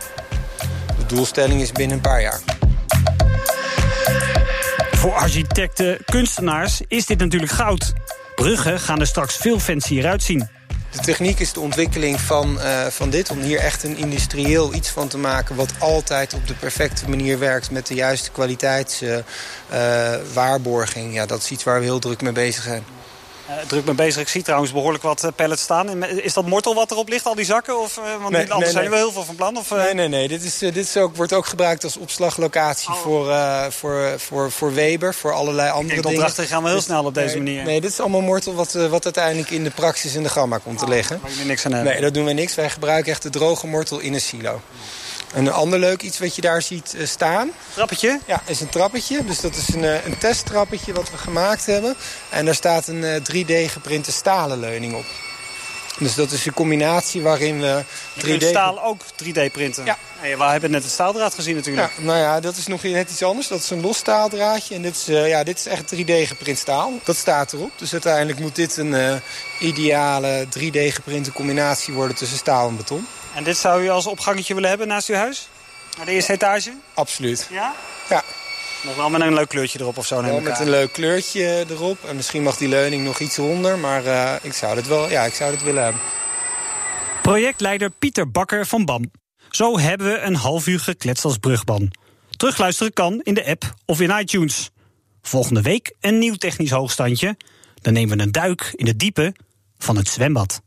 De 0.98 1.06
doelstelling 1.06 1.60
is 1.60 1.72
binnen 1.72 1.96
een 1.96 2.02
paar 2.02 2.20
jaar. 2.20 2.59
Voor 5.00 5.12
architecten, 5.12 5.98
kunstenaars 6.04 6.80
is 6.88 7.06
dit 7.06 7.18
natuurlijk 7.18 7.52
goud. 7.52 7.92
Bruggen 8.34 8.80
gaan 8.80 9.00
er 9.00 9.06
straks 9.06 9.36
veel 9.36 9.58
fancier 9.58 10.06
uitzien. 10.06 10.48
De 10.90 10.98
techniek 10.98 11.38
is 11.38 11.52
de 11.52 11.60
ontwikkeling 11.60 12.20
van, 12.20 12.58
uh, 12.58 12.86
van 12.86 13.10
dit. 13.10 13.30
Om 13.30 13.40
hier 13.40 13.58
echt 13.58 13.82
een 13.82 13.96
industrieel 13.96 14.74
iets 14.74 14.88
van 14.88 15.08
te 15.08 15.18
maken... 15.18 15.56
wat 15.56 15.72
altijd 15.78 16.34
op 16.34 16.46
de 16.46 16.54
perfecte 16.54 17.08
manier 17.08 17.38
werkt... 17.38 17.70
met 17.70 17.86
de 17.86 17.94
juiste 17.94 18.30
kwaliteitswaarborging. 18.30 21.08
Uh, 21.08 21.14
ja, 21.14 21.26
dat 21.26 21.42
is 21.42 21.50
iets 21.50 21.64
waar 21.64 21.78
we 21.78 21.84
heel 21.84 21.98
druk 21.98 22.22
mee 22.22 22.32
bezig 22.32 22.62
zijn. 22.62 22.84
Uh, 23.50 23.56
druk 23.66 23.84
mee 23.84 23.94
bezig. 23.94 24.22
Ik 24.22 24.28
zie 24.28 24.42
trouwens 24.42 24.72
behoorlijk 24.72 25.02
wat 25.02 25.24
uh, 25.24 25.30
pallets 25.36 25.62
staan. 25.62 26.04
Is 26.04 26.32
dat 26.32 26.46
mortel 26.46 26.74
wat 26.74 26.90
erop 26.90 27.08
ligt, 27.08 27.26
al 27.26 27.34
die 27.34 27.44
zakken? 27.44 27.80
Of, 27.80 27.94
want 27.94 28.30
nee, 28.30 28.40
anders 28.40 28.58
nee, 28.58 28.70
zijn 28.70 28.82
nee. 28.82 28.90
we 28.92 28.96
heel 28.96 29.12
veel 29.12 29.24
van 29.24 29.34
plan. 29.34 29.56
Of, 29.56 29.70
Nee, 29.70 29.94
nee, 29.94 30.08
nee. 30.08 30.28
Dit, 30.28 30.42
is, 30.42 30.58
dit 30.58 30.76
is 30.76 30.96
ook, 30.96 31.16
wordt 31.16 31.32
ook 31.32 31.46
gebruikt 31.46 31.84
als 31.84 31.96
opslaglocatie 31.96 32.90
oh. 32.90 32.96
voor, 32.96 33.34
voor, 33.72 34.14
voor, 34.16 34.50
voor 34.50 34.74
Weber. 34.74 35.14
Voor 35.14 35.32
allerlei 35.32 35.70
andere 35.70 35.88
Kijk, 35.88 36.02
dingen. 36.02 36.18
opdrachten 36.18 36.46
gaan 36.46 36.62
we 36.62 36.68
heel 36.68 36.76
dus, 36.76 36.86
snel 36.86 37.04
op 37.04 37.14
deze 37.14 37.36
manier. 37.36 37.64
Nee, 37.64 37.80
dit 37.80 37.90
is 37.90 38.00
allemaal 38.00 38.20
mortel 38.20 38.54
wat, 38.54 38.72
wat 38.72 39.04
uiteindelijk 39.04 39.50
in 39.50 39.64
de 39.64 39.70
praxis 39.70 40.14
in 40.14 40.22
de 40.22 40.28
gamma 40.28 40.58
komt 40.58 40.78
te 40.78 40.88
liggen. 40.88 41.18
Waar 41.22 41.30
jullie 41.30 41.46
niks 41.46 41.66
aan 41.66 41.72
hebben. 41.72 41.92
Nee, 41.92 42.02
dat 42.02 42.14
doen 42.14 42.24
we 42.24 42.32
niks. 42.32 42.54
Wij 42.54 42.70
gebruiken 42.70 43.12
echt 43.12 43.22
de 43.22 43.30
droge 43.30 43.66
mortel 43.66 43.98
in 43.98 44.14
een 44.14 44.20
silo. 44.20 44.60
En 45.32 45.46
een 45.46 45.52
ander 45.52 45.78
leuk 45.78 46.02
iets 46.02 46.18
wat 46.18 46.34
je 46.34 46.40
daar 46.40 46.62
ziet 46.62 46.94
uh, 46.96 47.06
staan. 47.06 47.50
Trappetje? 47.74 48.20
Ja, 48.26 48.42
is 48.46 48.60
een 48.60 48.68
trappetje. 48.68 49.24
Dus 49.24 49.40
dat 49.40 49.56
is 49.56 49.74
een, 49.74 49.82
uh, 49.82 50.04
een 50.04 50.18
testtrappetje 50.18 50.92
wat 50.92 51.10
we 51.10 51.16
gemaakt 51.16 51.66
hebben. 51.66 51.96
En 52.28 52.44
daar 52.44 52.54
staat 52.54 52.86
een 52.86 53.02
uh, 53.02 53.16
3D 53.16 53.70
geprinte 53.70 54.12
stalen 54.12 54.60
leuning 54.60 54.94
op. 54.94 55.04
Dus 55.98 56.14
dat 56.14 56.30
is 56.30 56.46
een 56.46 56.52
combinatie 56.52 57.22
waarin 57.22 57.60
we 57.60 57.82
3D... 58.18 58.26
Je 58.26 58.40
staal 58.40 58.82
ook 58.82 59.02
3D 59.04 59.52
printen? 59.52 59.84
Ja. 59.84 59.98
We 60.20 60.44
hebben 60.44 60.70
net 60.70 60.82
het 60.82 60.92
staaldraad 60.92 61.34
gezien 61.34 61.54
natuurlijk. 61.54 61.92
Ja, 61.96 62.02
nou 62.02 62.18
ja, 62.18 62.40
dat 62.40 62.56
is 62.56 62.66
nog 62.66 62.82
net 62.82 63.10
iets 63.10 63.22
anders. 63.22 63.48
Dat 63.48 63.60
is 63.60 63.70
een 63.70 63.80
los 63.80 63.96
staaldraadje. 63.96 64.74
En 64.74 64.82
dit 64.82 64.96
is, 64.96 65.08
uh, 65.08 65.28
ja, 65.28 65.44
dit 65.44 65.58
is 65.58 65.66
echt 65.66 65.94
3D 65.94 66.12
geprint 66.26 66.58
staal. 66.58 66.92
Dat 67.04 67.16
staat 67.16 67.52
erop. 67.52 67.70
Dus 67.76 67.92
uiteindelijk 67.92 68.38
moet 68.38 68.56
dit 68.56 68.76
een 68.76 68.92
uh, 68.92 69.14
ideale 69.60 70.46
3D 70.58 70.94
geprinte 70.94 71.32
combinatie 71.32 71.94
worden 71.94 72.16
tussen 72.16 72.38
staal 72.38 72.68
en 72.68 72.76
beton. 72.76 73.06
En 73.34 73.44
dit 73.44 73.56
zou 73.56 73.82
u 73.82 73.88
als 73.88 74.06
opgangetje 74.06 74.54
willen 74.54 74.68
hebben 74.68 74.88
naast 74.88 75.08
uw 75.08 75.14
huis? 75.14 75.48
Naar 75.96 76.06
de 76.06 76.12
eerste 76.12 76.32
etage? 76.32 76.72
Absoluut. 76.94 77.48
Ja? 77.50 77.74
Ja. 78.08 78.22
Nog 78.84 78.96
wel 78.96 79.10
met 79.10 79.20
een 79.20 79.34
leuk 79.34 79.48
kleurtje 79.48 79.80
erop 79.80 79.98
of 79.98 80.06
zo? 80.06 80.22
Wel 80.22 80.40
met 80.40 80.58
een 80.58 80.70
leuk 80.70 80.92
kleurtje 80.92 81.64
erop. 81.68 82.04
En 82.04 82.16
misschien 82.16 82.42
mag 82.42 82.56
die 82.56 82.68
leuning 82.68 83.04
nog 83.04 83.18
iets 83.18 83.36
eronder. 83.36 83.78
Maar 83.78 84.04
uh, 84.04 84.34
ik 84.42 84.52
zou 84.52 84.74
dit 84.74 84.86
wel, 84.86 85.10
ja, 85.10 85.24
ik 85.24 85.34
zou 85.34 85.50
dit 85.50 85.62
willen 85.62 85.82
hebben. 85.82 86.00
Projectleider 87.22 87.90
Pieter 87.90 88.30
Bakker 88.30 88.66
van 88.66 88.84
BAM. 88.84 89.10
Zo 89.50 89.78
hebben 89.78 90.12
we 90.12 90.18
een 90.18 90.34
half 90.34 90.66
uur 90.66 90.80
gekletst 90.80 91.24
als 91.24 91.36
brugban. 91.36 91.90
Terugluisteren 92.30 92.92
kan 92.92 93.20
in 93.22 93.34
de 93.34 93.46
app 93.46 93.74
of 93.86 94.00
in 94.00 94.18
iTunes. 94.18 94.70
Volgende 95.22 95.62
week 95.62 95.94
een 96.00 96.18
nieuw 96.18 96.34
technisch 96.34 96.70
hoogstandje. 96.70 97.36
Dan 97.74 97.92
nemen 97.92 98.16
we 98.16 98.22
een 98.22 98.32
duik 98.32 98.72
in 98.74 98.84
de 98.84 98.96
diepe 98.96 99.34
van 99.78 99.96
het 99.96 100.08
zwembad. 100.08 100.60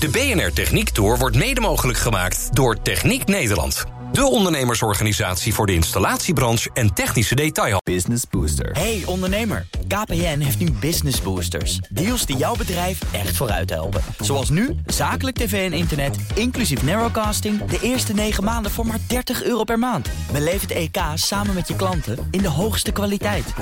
De 0.00 0.08
BNR 0.08 0.52
Techniek 0.52 0.88
Tour 0.88 1.18
wordt 1.18 1.36
mede 1.36 1.60
mogelijk 1.60 1.98
gemaakt 1.98 2.56
door 2.56 2.82
Techniek 2.82 3.26
Nederland. 3.26 3.84
De 4.12 4.24
ondernemersorganisatie 4.24 5.54
voor 5.54 5.66
de 5.66 5.74
installatiebranche 5.74 6.70
en 6.72 6.94
technische 6.94 7.34
detail. 7.34 7.80
Business 7.84 8.24
Booster. 8.30 8.70
Hey 8.72 9.02
ondernemer, 9.06 9.66
KPN 9.88 10.38
heeft 10.38 10.58
nu 10.58 10.70
Business 10.70 11.22
Boosters. 11.22 11.78
Deals 11.88 12.26
die 12.26 12.36
jouw 12.36 12.56
bedrijf 12.56 12.98
echt 13.12 13.36
vooruit 13.36 13.70
helpen. 13.70 14.02
Zoals 14.20 14.48
nu, 14.50 14.76
zakelijk 14.86 15.36
tv 15.36 15.70
en 15.70 15.76
internet, 15.76 16.16
inclusief 16.34 16.82
narrowcasting... 16.82 17.64
de 17.64 17.78
eerste 17.82 18.12
9 18.12 18.44
maanden 18.44 18.72
voor 18.72 18.86
maar 18.86 19.00
30 19.06 19.42
euro 19.42 19.64
per 19.64 19.78
maand. 19.78 20.08
Beleef 20.32 20.60
het 20.60 20.70
EK 20.70 20.98
samen 21.14 21.54
met 21.54 21.68
je 21.68 21.76
klanten 21.76 22.28
in 22.30 22.42
de 22.42 22.48
hoogste 22.48 22.92
kwaliteit. 22.92 23.54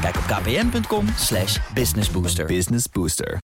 Kijk 0.00 0.16
op 0.16 0.24
kpn.com 0.26 1.06
slash 1.16 1.58
businessbooster. 1.74 2.46
Business 2.46 2.86
Booster. 2.92 3.38